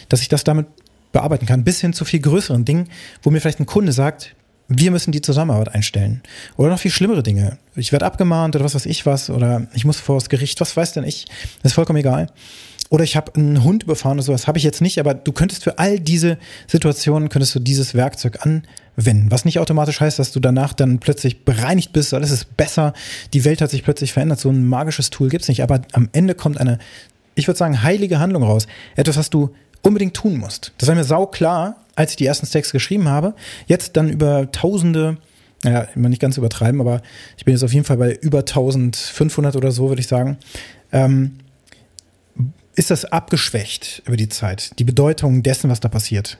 dass 0.07 0.21
ich 0.21 0.29
das 0.29 0.43
damit 0.43 0.67
bearbeiten 1.11 1.45
kann, 1.45 1.63
bis 1.63 1.81
hin 1.81 1.93
zu 1.93 2.05
viel 2.05 2.19
größeren 2.19 2.65
Dingen, 2.65 2.87
wo 3.23 3.31
mir 3.31 3.41
vielleicht 3.41 3.59
ein 3.59 3.65
Kunde 3.65 3.91
sagt, 3.91 4.35
wir 4.67 4.91
müssen 4.91 5.11
die 5.11 5.21
Zusammenarbeit 5.21 5.73
einstellen. 5.73 6.21
Oder 6.55 6.69
noch 6.69 6.79
viel 6.79 6.91
schlimmere 6.91 7.23
Dinge. 7.23 7.57
Ich 7.75 7.91
werde 7.91 8.05
abgemahnt 8.05 8.55
oder 8.55 8.63
was 8.63 8.75
weiß 8.75 8.85
ich 8.85 9.05
was, 9.07 9.31
oder 9.31 9.67
ich 9.73 9.83
muss 9.83 9.99
vor 9.99 10.15
das 10.15 10.29
Gericht, 10.29 10.61
was 10.61 10.77
weiß 10.77 10.93
denn 10.93 11.03
ich? 11.03 11.25
Das 11.63 11.71
ist 11.71 11.73
vollkommen 11.73 11.99
egal. 11.99 12.27
Oder 12.89 13.03
ich 13.03 13.15
habe 13.15 13.35
einen 13.35 13.63
Hund 13.63 13.83
überfahren 13.83 14.17
oder 14.17 14.23
sowas, 14.23 14.47
habe 14.47 14.57
ich 14.57 14.63
jetzt 14.63 14.81
nicht, 14.81 14.99
aber 14.99 15.13
du 15.13 15.31
könntest 15.31 15.63
für 15.63 15.77
all 15.77 15.99
diese 15.99 16.39
Situationen, 16.65 17.29
könntest 17.29 17.53
du 17.53 17.59
dieses 17.59 17.93
Werkzeug 17.93 18.39
anwenden. 18.43 19.29
Was 19.29 19.45
nicht 19.45 19.59
automatisch 19.59 20.01
heißt, 20.01 20.17
dass 20.17 20.31
du 20.31 20.39
danach 20.39 20.73
dann 20.73 20.99
plötzlich 20.99 21.45
bereinigt 21.45 21.93
bist, 21.93 22.15
alles 22.15 22.31
ist 22.31 22.57
besser, 22.57 22.93
die 23.33 23.45
Welt 23.45 23.61
hat 23.61 23.69
sich 23.69 23.83
plötzlich 23.83 24.11
verändert. 24.11 24.39
So 24.39 24.49
ein 24.49 24.67
magisches 24.67 25.11
Tool 25.11 25.29
gibt's 25.29 25.47
nicht, 25.47 25.61
aber 25.61 25.81
am 25.93 26.09
Ende 26.13 26.33
kommt 26.33 26.59
eine, 26.59 26.79
ich 27.35 27.47
würde 27.47 27.59
sagen, 27.59 27.83
heilige 27.83 28.19
Handlung 28.19 28.41
raus. 28.41 28.65
Etwas, 28.95 29.17
was 29.17 29.29
du 29.29 29.51
unbedingt 29.83 30.15
tun 30.15 30.37
musst. 30.37 30.73
Das 30.79 30.89
war 30.89 30.95
mir 30.95 31.03
sau 31.03 31.27
klar, 31.27 31.75
als 31.95 32.11
ich 32.11 32.17
die 32.17 32.25
ersten 32.25 32.47
Stacks 32.47 32.71
geschrieben 32.71 33.07
habe. 33.07 33.35
Jetzt 33.67 33.97
dann 33.97 34.09
über 34.09 34.51
tausende, 34.51 35.17
ja, 35.63 35.81
immer 35.95 36.09
nicht 36.09 36.21
ganz 36.21 36.37
übertreiben, 36.37 36.81
aber 36.81 37.01
ich 37.37 37.45
bin 37.45 37.53
jetzt 37.53 37.63
auf 37.63 37.73
jeden 37.73 37.85
Fall 37.85 37.97
bei 37.97 38.15
über 38.15 38.39
1500 38.39 39.55
oder 39.55 39.71
so, 39.71 39.89
würde 39.89 40.01
ich 40.01 40.07
sagen. 40.07 40.37
Ähm, 40.91 41.35
ist 42.75 42.91
das 42.91 43.05
abgeschwächt 43.05 44.03
über 44.05 44.15
die 44.15 44.29
Zeit, 44.29 44.77
die 44.79 44.83
Bedeutung 44.83 45.43
dessen, 45.43 45.69
was 45.69 45.79
da 45.79 45.89
passiert. 45.89 46.37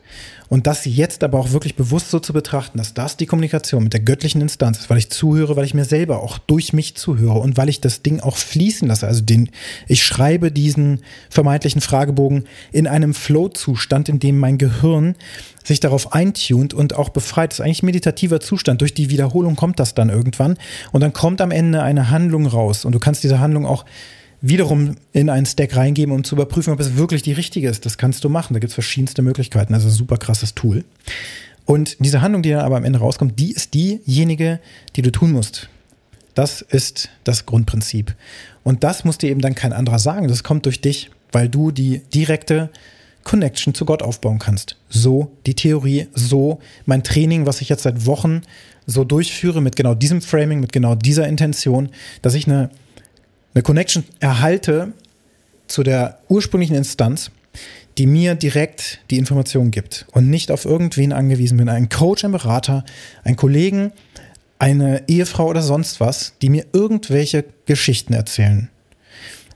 Und 0.47 0.67
das 0.67 0.85
jetzt 0.85 1.23
aber 1.23 1.37
auch 1.37 1.51
wirklich 1.51 1.75
bewusst 1.75 2.09
so 2.09 2.19
zu 2.19 2.33
betrachten, 2.33 2.77
dass 2.77 2.93
das 2.93 3.17
die 3.17 3.25
Kommunikation 3.25 3.83
mit 3.83 3.93
der 3.93 3.99
göttlichen 3.99 4.41
Instanz 4.41 4.79
ist, 4.79 4.89
weil 4.89 4.97
ich 4.97 5.09
zuhöre, 5.09 5.55
weil 5.55 5.65
ich 5.65 5.73
mir 5.73 5.85
selber 5.85 6.23
auch 6.23 6.37
durch 6.37 6.73
mich 6.73 6.95
zuhöre 6.95 7.39
und 7.39 7.57
weil 7.57 7.69
ich 7.69 7.81
das 7.81 8.01
Ding 8.01 8.19
auch 8.19 8.37
fließen 8.37 8.87
lasse. 8.87 9.05
Also 9.05 9.21
den, 9.21 9.49
ich 9.87 10.03
schreibe 10.03 10.51
diesen 10.51 11.01
vermeintlichen 11.29 11.81
Fragebogen 11.81 12.45
in 12.71 12.87
einem 12.87 13.13
Flow-Zustand, 13.13 14.09
in 14.09 14.19
dem 14.19 14.39
mein 14.39 14.57
Gehirn 14.57 15.15
sich 15.63 15.79
darauf 15.79 16.13
eintunt 16.13 16.73
und 16.73 16.95
auch 16.95 17.09
befreit. 17.09 17.51
Das 17.51 17.59
ist 17.59 17.65
eigentlich 17.65 17.83
meditativer 17.83 18.39
Zustand. 18.39 18.81
Durch 18.81 18.93
die 18.93 19.09
Wiederholung 19.09 19.55
kommt 19.55 19.79
das 19.79 19.93
dann 19.93 20.09
irgendwann 20.09 20.57
und 20.91 21.01
dann 21.01 21.13
kommt 21.13 21.41
am 21.41 21.51
Ende 21.51 21.83
eine 21.83 22.09
Handlung 22.09 22.47
raus 22.47 22.85
und 22.85 22.93
du 22.93 22.99
kannst 22.99 23.23
diese 23.23 23.39
Handlung 23.39 23.65
auch 23.65 23.85
wiederum 24.41 24.95
in 25.11 25.29
einen 25.29 25.45
Stack 25.45 25.75
reingeben, 25.75 26.13
um 26.13 26.23
zu 26.23 26.35
überprüfen, 26.35 26.73
ob 26.73 26.79
es 26.79 26.95
wirklich 26.95 27.21
die 27.23 27.33
richtige 27.33 27.69
ist. 27.69 27.85
Das 27.85 27.97
kannst 27.97 28.23
du 28.23 28.29
machen. 28.29 28.53
Da 28.53 28.59
gibt 28.59 28.69
es 28.69 28.75
verschiedenste 28.75 29.21
Möglichkeiten. 29.21 29.73
Also 29.73 29.89
super 29.89 30.17
krasses 30.17 30.55
Tool. 30.55 30.85
Und 31.65 31.97
diese 31.99 32.21
Handlung, 32.21 32.41
die 32.41 32.49
dann 32.49 32.61
aber 32.61 32.77
am 32.77 32.85
Ende 32.85 32.99
rauskommt, 32.99 33.39
die 33.39 33.51
ist 33.51 33.73
diejenige, 33.73 34.59
die 34.95 35.01
du 35.01 35.11
tun 35.11 35.31
musst. 35.31 35.69
Das 36.33 36.61
ist 36.61 37.09
das 37.23 37.45
Grundprinzip. 37.45 38.15
Und 38.63 38.83
das 38.83 39.03
muss 39.03 39.17
dir 39.17 39.29
eben 39.29 39.41
dann 39.41 39.55
kein 39.55 39.73
anderer 39.73 39.99
sagen. 39.99 40.27
Das 40.27 40.43
kommt 40.43 40.65
durch 40.65 40.81
dich, 40.81 41.11
weil 41.31 41.49
du 41.49 41.71
die 41.71 41.99
direkte 42.13 42.69
Connection 43.23 43.73
zu 43.73 43.85
Gott 43.85 44.01
aufbauen 44.01 44.39
kannst. 44.39 44.77
So 44.89 45.31
die 45.45 45.53
Theorie, 45.53 46.07
so 46.13 46.59
mein 46.85 47.03
Training, 47.03 47.45
was 47.45 47.61
ich 47.61 47.69
jetzt 47.69 47.83
seit 47.83 48.05
Wochen 48.05 48.41
so 48.87 49.03
durchführe 49.03 49.61
mit 49.61 49.75
genau 49.75 49.93
diesem 49.93 50.21
Framing, 50.21 50.59
mit 50.59 50.71
genau 50.71 50.95
dieser 50.95 51.27
Intention, 51.27 51.89
dass 52.21 52.33
ich 52.33 52.47
eine 52.47 52.71
eine 53.53 53.63
Connection 53.63 54.03
erhalte 54.19 54.93
zu 55.67 55.83
der 55.83 56.19
ursprünglichen 56.29 56.75
Instanz, 56.75 57.31
die 57.97 58.05
mir 58.05 58.35
direkt 58.35 58.99
die 59.09 59.17
Information 59.17 59.71
gibt 59.71 60.05
und 60.11 60.29
nicht 60.29 60.51
auf 60.51 60.65
irgendwen 60.65 61.11
angewiesen 61.13 61.57
bin. 61.57 61.69
Ein 61.69 61.89
Coach, 61.89 62.23
ein 62.23 62.31
Berater, 62.31 62.85
ein 63.23 63.35
Kollegen, 63.35 63.91
eine 64.57 65.03
Ehefrau 65.07 65.47
oder 65.47 65.61
sonst 65.61 65.99
was, 65.99 66.33
die 66.41 66.49
mir 66.49 66.65
irgendwelche 66.73 67.45
Geschichten 67.65 68.13
erzählen. 68.13 68.69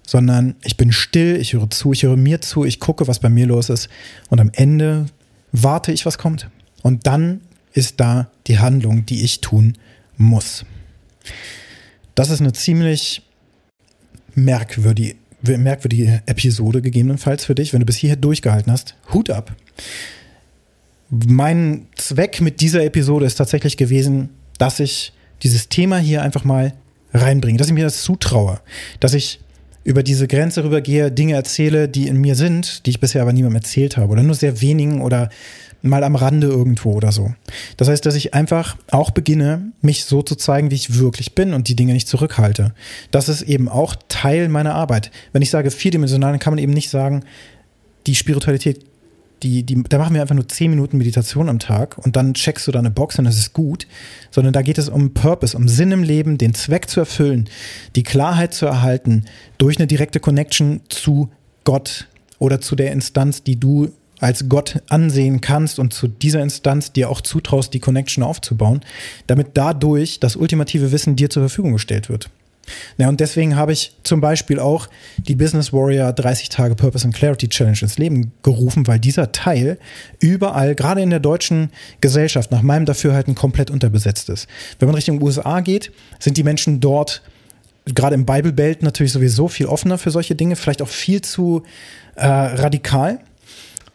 Sondern 0.05 0.55
ich 0.63 0.75
bin 0.75 0.91
still, 0.91 1.37
ich 1.37 1.53
höre 1.53 1.69
zu, 1.69 1.93
ich 1.93 2.03
höre 2.03 2.17
mir 2.17 2.41
zu, 2.41 2.65
ich 2.65 2.79
gucke, 2.79 3.07
was 3.07 3.19
bei 3.19 3.29
mir 3.29 3.45
los 3.45 3.69
ist 3.69 3.89
und 4.29 4.41
am 4.41 4.49
Ende 4.53 5.05
warte 5.51 5.91
ich, 5.91 6.05
was 6.05 6.17
kommt. 6.17 6.49
Und 6.81 7.07
dann 7.07 7.41
ist 7.73 7.99
da 7.99 8.29
die 8.47 8.59
Handlung, 8.59 9.05
die 9.05 9.23
ich 9.23 9.39
tun 9.41 9.77
muss. 10.17 10.65
Das 12.15 12.29
ist 12.29 12.41
eine 12.41 12.53
ziemlich 12.53 13.23
merkwürdige, 14.35 15.15
merkwürdige 15.41 16.21
Episode 16.25 16.81
gegebenenfalls 16.81 17.45
für 17.45 17.55
dich, 17.55 17.73
wenn 17.73 17.79
du 17.79 17.85
bis 17.85 17.97
hierher 17.97 18.17
durchgehalten 18.17 18.71
hast. 18.71 18.95
Hut 19.13 19.29
ab. 19.29 19.55
Mein 21.09 21.87
Zweck 21.95 22.41
mit 22.41 22.61
dieser 22.61 22.83
Episode 22.83 23.25
ist 23.25 23.35
tatsächlich 23.35 23.77
gewesen, 23.77 24.29
dass 24.57 24.79
ich 24.79 25.13
dieses 25.43 25.69
Thema 25.69 25.97
hier 25.97 26.21
einfach 26.21 26.43
mal 26.43 26.73
reinbringe, 27.13 27.57
dass 27.57 27.67
ich 27.67 27.73
mir 27.73 27.83
das 27.83 28.01
zutraue, 28.03 28.59
dass 28.99 29.13
ich 29.13 29.39
über 29.83 30.01
diese 30.01 30.27
Grenze 30.27 30.63
rübergehe, 30.63 31.11
Dinge 31.11 31.33
erzähle, 31.33 31.89
die 31.89 32.07
in 32.07 32.19
mir 32.19 32.35
sind, 32.35 32.85
die 32.85 32.91
ich 32.91 32.99
bisher 32.99 33.21
aber 33.21 33.33
niemandem 33.33 33.57
erzählt 33.57 33.97
habe 33.97 34.11
oder 34.11 34.23
nur 34.23 34.35
sehr 34.35 34.61
wenigen 34.61 35.01
oder 35.01 35.29
mal 35.83 36.03
am 36.03 36.15
Rande 36.15 36.47
irgendwo 36.47 36.93
oder 36.93 37.11
so. 37.11 37.33
Das 37.77 37.89
heißt, 37.89 38.05
dass 38.05 38.15
ich 38.15 38.33
einfach 38.33 38.77
auch 38.89 39.11
beginne, 39.11 39.73
mich 39.81 40.05
so 40.05 40.21
zu 40.21 40.35
zeigen, 40.35 40.71
wie 40.71 40.75
ich 40.75 40.97
wirklich 40.97 41.35
bin 41.35 41.53
und 41.53 41.67
die 41.67 41.75
Dinge 41.75 41.93
nicht 41.93 42.07
zurückhalte. 42.07 42.73
Das 43.11 43.27
ist 43.27 43.41
eben 43.43 43.67
auch 43.67 43.95
Teil 44.07 44.47
meiner 44.47 44.73
Arbeit. 44.73 45.11
Wenn 45.33 45.41
ich 45.41 45.49
sage 45.49 45.69
vierdimensional, 45.69 46.31
dann 46.31 46.39
kann 46.39 46.53
man 46.53 46.63
eben 46.63 46.71
nicht 46.71 46.89
sagen, 46.89 47.25
die 48.07 48.15
Spiritualität, 48.15 48.85
die, 49.43 49.63
die, 49.63 49.83
da 49.83 49.97
machen 49.97 50.13
wir 50.13 50.21
einfach 50.21 50.35
nur 50.35 50.47
zehn 50.47 50.69
Minuten 50.69 50.97
Meditation 50.97 51.49
am 51.49 51.59
Tag 51.59 51.97
und 51.97 52.15
dann 52.15 52.33
checkst 52.33 52.65
du 52.65 52.71
da 52.71 52.79
eine 52.79 52.91
Box 52.91 53.19
und 53.19 53.25
das 53.25 53.37
ist 53.37 53.51
gut, 53.51 53.85
sondern 54.31 54.53
da 54.53 54.61
geht 54.61 54.77
es 54.77 54.87
um 54.87 55.13
Purpose, 55.13 55.55
um 55.55 55.67
Sinn 55.67 55.91
im 55.91 56.03
Leben, 56.03 56.37
den 56.37 56.53
Zweck 56.53 56.89
zu 56.89 57.01
erfüllen, 57.01 57.49
die 57.97 58.03
Klarheit 58.03 58.53
zu 58.53 58.65
erhalten 58.65 59.25
durch 59.57 59.77
eine 59.77 59.87
direkte 59.87 60.21
Connection 60.21 60.79
zu 60.87 61.29
Gott 61.65 62.07
oder 62.39 62.61
zu 62.61 62.77
der 62.77 62.93
Instanz, 62.93 63.43
die 63.43 63.59
du 63.59 63.91
als 64.23 64.47
Gott 64.47 64.81
ansehen 64.87 65.41
kannst 65.41 65.79
und 65.79 65.93
zu 65.93 66.07
dieser 66.07 66.41
Instanz 66.41 66.93
dir 66.93 67.09
auch 67.09 67.19
zutraust, 67.19 67.73
die 67.73 67.81
Connection 67.81 68.23
aufzubauen, 68.23 68.81
damit 69.27 69.49
dadurch 69.55 70.21
das 70.21 70.37
ultimative 70.37 70.93
Wissen 70.93 71.17
dir 71.17 71.29
zur 71.29 71.43
Verfügung 71.43 71.73
gestellt 71.73 72.07
wird. 72.07 72.29
Ja, 72.97 73.09
und 73.09 73.19
deswegen 73.19 73.57
habe 73.57 73.73
ich 73.73 73.93
zum 74.03 74.21
Beispiel 74.21 74.59
auch 74.59 74.87
die 75.17 75.35
Business 75.35 75.73
Warrior 75.73 76.13
30 76.13 76.47
Tage 76.47 76.75
Purpose 76.75 77.03
and 77.03 77.13
Clarity 77.13 77.49
Challenge 77.49 77.77
ins 77.81 77.97
Leben 77.97 78.31
gerufen, 78.43 78.87
weil 78.87 78.97
dieser 78.97 79.33
Teil 79.33 79.77
überall, 80.19 80.73
gerade 80.73 81.01
in 81.01 81.09
der 81.09 81.19
deutschen 81.19 81.69
Gesellschaft, 81.99 82.49
nach 82.51 82.61
meinem 82.61 82.85
Dafürhalten 82.85 83.35
komplett 83.35 83.69
unterbesetzt 83.69 84.29
ist. 84.29 84.47
Wenn 84.79 84.87
man 84.87 84.95
Richtung 84.95 85.21
USA 85.21 85.59
geht, 85.59 85.91
sind 86.19 86.37
die 86.37 86.43
Menschen 86.43 86.79
dort 86.79 87.21
gerade 87.85 88.15
im 88.15 88.25
Bible 88.25 88.53
Belt 88.53 88.81
natürlich 88.81 89.11
sowieso 89.11 89.49
viel 89.49 89.65
offener 89.65 89.97
für 89.97 90.11
solche 90.11 90.35
Dinge, 90.35 90.55
vielleicht 90.55 90.81
auch 90.81 90.87
viel 90.87 91.19
zu 91.19 91.63
äh, 92.15 92.25
radikal. 92.25 93.19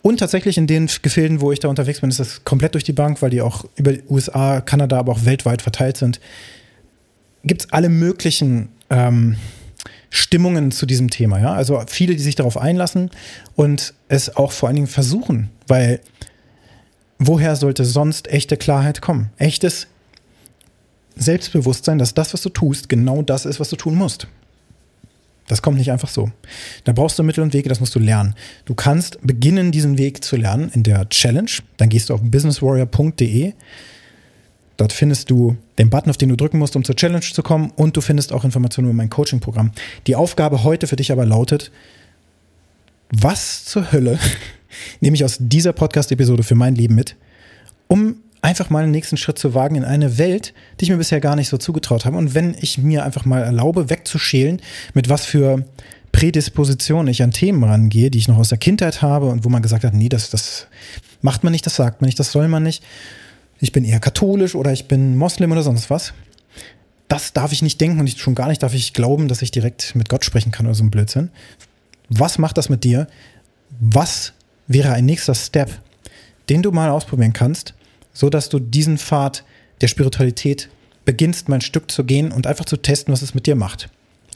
Und 0.03 0.19
tatsächlich 0.19 0.59
in 0.59 0.67
den 0.67 0.89
Gefilden, 1.03 1.41
wo 1.41 1.53
ich 1.53 1.59
da 1.59 1.69
unterwegs 1.69 2.01
bin, 2.01 2.11
ist 2.11 2.21
das 2.21 2.45
komplett 2.45 2.75
durch 2.75 2.85
die 2.85 2.93
Bank, 2.93 3.21
weil 3.21 3.31
die 3.31 3.43
auch 3.43 3.65
über 3.77 3.93
die 3.93 4.03
USA, 4.09 4.61
Kanada, 4.61 4.99
aber 4.99 5.13
auch 5.13 5.25
weltweit 5.25 5.61
verteilt 5.61 5.97
sind. 5.97 6.21
Gibt 7.45 7.63
es 7.63 7.73
alle 7.73 7.89
möglichen 7.89 8.69
ähm, 8.91 9.37
Stimmungen 10.11 10.71
zu 10.71 10.87
diesem 10.87 11.11
Thema, 11.11 11.39
ja? 11.41 11.53
Also 11.53 11.83
viele, 11.87 12.15
die 12.15 12.23
sich 12.23 12.35
darauf 12.35 12.57
einlassen 12.57 13.11
und 13.57 13.95
es 14.09 14.35
auch 14.37 14.53
vor 14.53 14.69
allen 14.69 14.77
Dingen 14.77 14.87
versuchen, 14.87 15.51
weil 15.67 16.01
woher 17.19 17.57
sollte 17.57 17.85
sonst 17.85 18.29
echte 18.29 18.57
Klarheit 18.57 19.03
kommen? 19.03 19.31
Echtes 19.37 19.89
Selbstbewusstsein, 21.17 21.99
dass 21.99 22.15
das, 22.15 22.33
was 22.33 22.43
du 22.43 22.49
tust, 22.49 22.89
genau 22.89 23.23
das 23.23 23.45
ist, 23.45 23.59
was 23.59 23.71
du 23.71 23.77
tun 23.77 23.97
musst. 23.97 24.29
Das 25.49 25.63
kommt 25.63 25.79
nicht 25.79 25.91
einfach 25.91 26.09
so. 26.09 26.31
Da 26.85 26.93
brauchst 26.93 27.19
du 27.19 27.23
Mittel 27.23 27.43
und 27.43 27.55
Wege, 27.55 27.69
das 27.69 27.81
musst 27.81 27.95
du 27.95 27.99
lernen. 27.99 28.35
Du 28.67 28.75
kannst 28.75 29.19
beginnen, 29.23 29.73
diesen 29.73 29.99
Weg 29.99 30.23
zu 30.23 30.37
lernen 30.37 30.71
in 30.75 30.83
der 30.83 31.09
Challenge. 31.09 31.51
Dann 31.79 31.89
gehst 31.89 32.11
du 32.11 32.15
auf 32.15 32.21
businesswarrior.de. 32.23 33.55
Dort 34.77 34.93
findest 34.93 35.31
du 35.31 35.57
den 35.79 35.91
Button, 35.91 36.11
auf 36.11 36.17
den 36.17 36.29
du 36.29 36.37
drücken 36.37 36.59
musst, 36.59 36.77
um 36.77 36.85
zur 36.85 36.95
Challenge 36.95 37.21
zu 37.21 37.43
kommen. 37.43 37.73
Und 37.75 37.97
du 37.97 38.01
findest 38.01 38.33
auch 38.33 38.45
Informationen 38.45 38.89
über 38.89 38.97
mein 38.97 39.11
Coaching-Programm. 39.11 39.73
Die 40.07 40.15
Aufgabe 40.15 40.63
heute 40.63 40.87
für 40.87 40.97
dich 40.97 41.11
aber 41.11 41.27
lautet, 41.27 41.73
was 43.11 43.65
zur 43.65 43.91
Hölle 43.91 44.19
nehme 45.01 45.17
ich 45.17 45.25
aus 45.25 45.39
dieser 45.41 45.73
Podcast-Episode 45.73 46.43
für 46.43 46.55
mein 46.55 46.75
Leben 46.75 46.95
mit, 46.95 47.17
um 47.89 48.17
einfach 48.43 48.71
mal 48.71 48.83
den 48.83 48.91
nächsten 48.91 49.17
Schritt 49.17 49.39
zu 49.39 49.55
wagen 49.55 49.75
in 49.75 49.85
eine 49.85 50.19
Welt, 50.19 50.55
die 50.79 50.85
ich 50.85 50.91
mir 50.91 50.97
bisher 50.97 51.21
gar 51.21 51.37
nicht 51.37 51.49
so 51.49 51.59
zugetraut 51.59 52.05
habe. 52.05 52.17
Und 52.17 52.35
wenn 52.35 52.55
ich 52.61 52.79
mir 52.79 53.05
einfach 53.05 53.25
mal 53.25 53.43
erlaube, 53.43 53.91
wegzuschälen, 53.91 54.63
mit 54.95 55.09
was 55.09 55.25
für 55.25 55.65
Prädispositionen 56.13 57.09
ich 57.09 57.23
an 57.23 57.33
Themen 57.33 57.63
rangehe, 57.65 58.11
die 58.11 58.19
ich 58.19 58.29
noch 58.29 58.39
aus 58.39 58.49
der 58.49 58.59
Kindheit 58.59 59.03
habe 59.03 59.27
und 59.27 59.45
wo 59.45 59.49
man 59.49 59.63
gesagt 59.63 59.85
hat, 59.85 59.95
nee, 59.95 60.09
das, 60.09 60.31
das 60.31 60.67
macht 61.21 61.45
man 61.45 61.53
nicht, 61.53 61.67
das 61.67 61.77
sagt 61.77 62.01
man 62.01 62.07
nicht, 62.07 62.19
das 62.19 62.33
soll 62.33 62.49
man 62.49 62.63
nicht. 62.63 62.83
Ich 63.61 63.73
bin 63.73 63.85
eher 63.85 64.01
katholisch 64.01 64.55
oder 64.55 64.73
ich 64.73 64.87
bin 64.87 65.17
Moslem 65.17 65.53
oder 65.53 65.63
sonst 65.63 65.91
was. 65.91 66.15
Das 67.09 67.33
darf 67.33 67.53
ich 67.53 67.63
nicht 67.63 67.81
denken 67.81 68.01
und 68.01 68.07
ich, 68.07 68.21
schon 68.21 68.35
gar 68.35 68.49
nicht 68.49 68.63
darf 68.63 68.75
ich 68.75 68.93
glauben, 68.93 69.29
dass 69.29 69.43
ich 69.43 69.51
direkt 69.51 69.95
mit 69.97 70.09
Gott 70.09 70.25
sprechen 70.25 70.53
kann 70.53 70.67
oder 70.67 70.75
so 70.75 70.85
ein 70.85 70.91
Blödsinn. 70.91 71.31
Was 72.09 72.39
macht 72.39 72.57
das 72.57 72.69
mit 72.69 72.85
dir? 72.85 73.09
Was 73.81 74.33
wäre 74.67 74.93
ein 74.93 75.07
nächster 75.07 75.35
Step, 75.35 75.71
den 76.49 76.63
du 76.63 76.71
mal 76.71 76.91
ausprobieren 76.91 77.33
kannst, 77.33 77.75
so 78.19 78.29
dass 78.31 78.49
du 78.49 78.59
diesen 78.59 78.99
Pfad 78.99 79.45
der 79.81 79.87
Spiritualität 79.87 80.71
beginnst, 81.05 81.49
mal 81.49 81.55
ein 81.55 81.61
Stück 81.61 81.89
zu 81.89 82.03
gehen 82.03 82.33
und 82.33 82.49
einfach 82.49 82.65
zu 82.65 82.77
testen, 82.77 83.13
was 83.13 83.23
es 83.23 83.33
mit 83.33 83.47
dir 83.47 83.55
macht. 83.55 83.91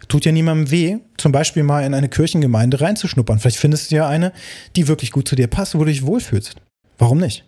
Tut 0.06 0.24
ja 0.24 0.30
niemandem 0.30 0.70
weh, 0.70 0.98
zum 1.16 1.32
Beispiel 1.32 1.64
mal 1.64 1.84
in 1.84 1.92
eine 1.92 2.08
Kirchengemeinde 2.08 2.80
reinzuschnuppern. 2.80 3.40
Vielleicht 3.40 3.56
findest 3.56 3.90
du 3.90 3.96
ja 3.96 4.08
eine, 4.08 4.32
die 4.76 4.86
wirklich 4.86 5.10
gut 5.10 5.26
zu 5.26 5.34
dir 5.34 5.48
passt, 5.48 5.74
wo 5.74 5.80
du 5.80 5.86
dich 5.86 6.06
wohlfühlst. 6.06 6.54
Warum 6.96 7.18
nicht? 7.18 7.44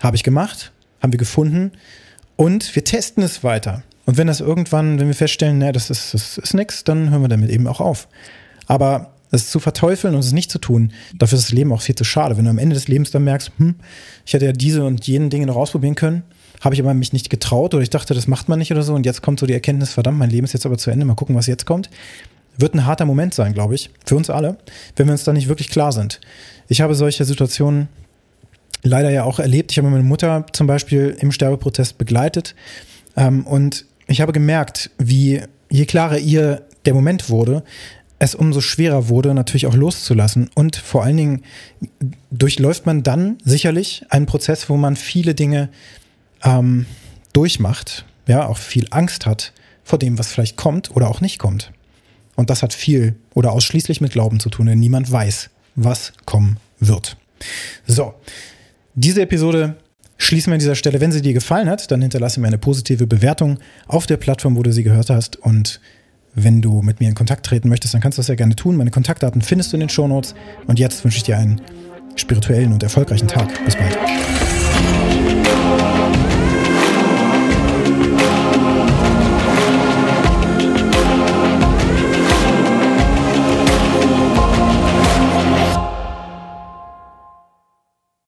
Habe 0.00 0.16
ich 0.16 0.22
gemacht, 0.22 0.70
haben 1.00 1.14
wir 1.14 1.18
gefunden 1.18 1.72
und 2.36 2.76
wir 2.76 2.84
testen 2.84 3.22
es 3.22 3.42
weiter. 3.42 3.84
Und 4.04 4.18
wenn 4.18 4.26
das 4.26 4.40
irgendwann, 4.40 5.00
wenn 5.00 5.06
wir 5.06 5.14
feststellen, 5.14 5.56
ne, 5.56 5.72
das 5.72 5.88
ist, 5.88 6.12
das 6.12 6.36
ist 6.36 6.52
nichts, 6.52 6.84
dann 6.84 7.08
hören 7.08 7.22
wir 7.22 7.28
damit 7.28 7.48
eben 7.48 7.66
auch 7.66 7.80
auf. 7.80 8.08
Aber 8.66 9.13
es 9.34 9.50
zu 9.50 9.60
verteufeln 9.60 10.14
und 10.14 10.20
es 10.20 10.32
nicht 10.32 10.50
zu 10.50 10.58
tun, 10.58 10.92
dafür 11.18 11.38
ist 11.38 11.48
das 11.48 11.52
Leben 11.52 11.72
auch 11.72 11.82
viel 11.82 11.94
zu 11.94 12.04
schade. 12.04 12.36
Wenn 12.36 12.44
du 12.44 12.50
am 12.50 12.58
Ende 12.58 12.74
des 12.74 12.88
Lebens 12.88 13.10
dann 13.10 13.24
merkst, 13.24 13.52
hm, 13.58 13.76
ich 14.24 14.32
hätte 14.32 14.46
ja 14.46 14.52
diese 14.52 14.84
und 14.84 15.06
jenen 15.06 15.30
Dinge 15.30 15.46
noch 15.46 15.56
ausprobieren 15.56 15.94
können, 15.94 16.22
habe 16.60 16.74
ich 16.74 16.80
aber 16.80 16.94
mich 16.94 17.12
nicht 17.12 17.30
getraut 17.30 17.74
oder 17.74 17.82
ich 17.82 17.90
dachte, 17.90 18.14
das 18.14 18.26
macht 18.26 18.48
man 18.48 18.58
nicht 18.58 18.72
oder 18.72 18.82
so 18.82 18.94
und 18.94 19.04
jetzt 19.04 19.22
kommt 19.22 19.40
so 19.40 19.46
die 19.46 19.52
Erkenntnis, 19.52 19.92
verdammt, 19.92 20.18
mein 20.18 20.30
Leben 20.30 20.44
ist 20.44 20.52
jetzt 20.52 20.66
aber 20.66 20.78
zu 20.78 20.90
Ende, 20.90 21.04
mal 21.04 21.14
gucken, 21.14 21.36
was 21.36 21.46
jetzt 21.46 21.66
kommt. 21.66 21.90
Wird 22.56 22.74
ein 22.74 22.86
harter 22.86 23.04
Moment 23.04 23.34
sein, 23.34 23.52
glaube 23.52 23.74
ich, 23.74 23.90
für 24.06 24.16
uns 24.16 24.30
alle, 24.30 24.56
wenn 24.96 25.06
wir 25.06 25.12
uns 25.12 25.24
da 25.24 25.32
nicht 25.32 25.48
wirklich 25.48 25.70
klar 25.70 25.92
sind. 25.92 26.20
Ich 26.68 26.80
habe 26.80 26.94
solche 26.94 27.24
Situationen 27.24 27.88
leider 28.82 29.10
ja 29.10 29.24
auch 29.24 29.40
erlebt. 29.40 29.72
Ich 29.72 29.78
habe 29.78 29.88
meine 29.88 30.04
Mutter 30.04 30.46
zum 30.52 30.66
Beispiel 30.66 31.16
im 31.18 31.32
Sterbeprozess 31.32 31.92
begleitet 31.92 32.54
ähm, 33.16 33.46
und 33.46 33.86
ich 34.06 34.20
habe 34.20 34.32
gemerkt, 34.32 34.90
wie 34.98 35.42
je 35.70 35.86
klarer 35.86 36.18
ihr 36.18 36.62
der 36.84 36.94
Moment 36.94 37.30
wurde, 37.30 37.64
es 38.18 38.34
umso 38.34 38.60
schwerer 38.60 39.08
wurde, 39.08 39.34
natürlich 39.34 39.66
auch 39.66 39.74
loszulassen. 39.74 40.50
Und 40.54 40.76
vor 40.76 41.04
allen 41.04 41.16
Dingen 41.16 41.42
durchläuft 42.30 42.86
man 42.86 43.02
dann 43.02 43.38
sicherlich 43.44 44.04
einen 44.08 44.26
Prozess, 44.26 44.68
wo 44.68 44.76
man 44.76 44.96
viele 44.96 45.34
Dinge 45.34 45.68
ähm, 46.42 46.86
durchmacht, 47.32 48.04
ja, 48.26 48.46
auch 48.46 48.58
viel 48.58 48.86
Angst 48.90 49.26
hat 49.26 49.52
vor 49.82 49.98
dem, 49.98 50.18
was 50.18 50.32
vielleicht 50.32 50.56
kommt 50.56 50.90
oder 50.94 51.08
auch 51.08 51.20
nicht 51.20 51.38
kommt. 51.38 51.72
Und 52.36 52.50
das 52.50 52.62
hat 52.62 52.72
viel 52.72 53.16
oder 53.34 53.52
ausschließlich 53.52 54.00
mit 54.00 54.12
Glauben 54.12 54.40
zu 54.40 54.48
tun, 54.48 54.66
denn 54.66 54.80
niemand 54.80 55.10
weiß, 55.10 55.50
was 55.76 56.12
kommen 56.24 56.58
wird. 56.80 57.16
So, 57.86 58.14
diese 58.94 59.22
Episode 59.22 59.76
schließen 60.16 60.50
wir 60.50 60.54
an 60.54 60.60
dieser 60.60 60.74
Stelle. 60.74 61.00
Wenn 61.00 61.12
sie 61.12 61.22
dir 61.22 61.34
gefallen 61.34 61.68
hat, 61.68 61.90
dann 61.90 62.00
hinterlasse 62.00 62.40
mir 62.40 62.46
eine 62.46 62.58
positive 62.58 63.06
Bewertung 63.06 63.58
auf 63.86 64.06
der 64.06 64.16
Plattform, 64.16 64.56
wo 64.56 64.62
du 64.62 64.72
sie 64.72 64.82
gehört 64.82 65.10
hast. 65.10 65.36
Und 65.36 65.80
wenn 66.34 66.60
du 66.60 66.82
mit 66.82 67.00
mir 67.00 67.08
in 67.08 67.14
Kontakt 67.14 67.46
treten 67.46 67.68
möchtest, 67.68 67.94
dann 67.94 68.00
kannst 68.00 68.18
du 68.18 68.20
das 68.20 68.26
sehr 68.26 68.36
gerne 68.36 68.56
tun. 68.56 68.76
Meine 68.76 68.90
Kontaktdaten 68.90 69.42
findest 69.42 69.72
du 69.72 69.76
in 69.76 69.80
den 69.80 69.88
Shownotes. 69.88 70.34
Und 70.66 70.78
jetzt 70.78 71.04
wünsche 71.04 71.18
ich 71.18 71.22
dir 71.22 71.38
einen 71.38 71.60
spirituellen 72.16 72.72
und 72.72 72.82
erfolgreichen 72.82 73.28
Tag. 73.28 73.48
Bis 73.64 73.76
bald. 73.76 73.96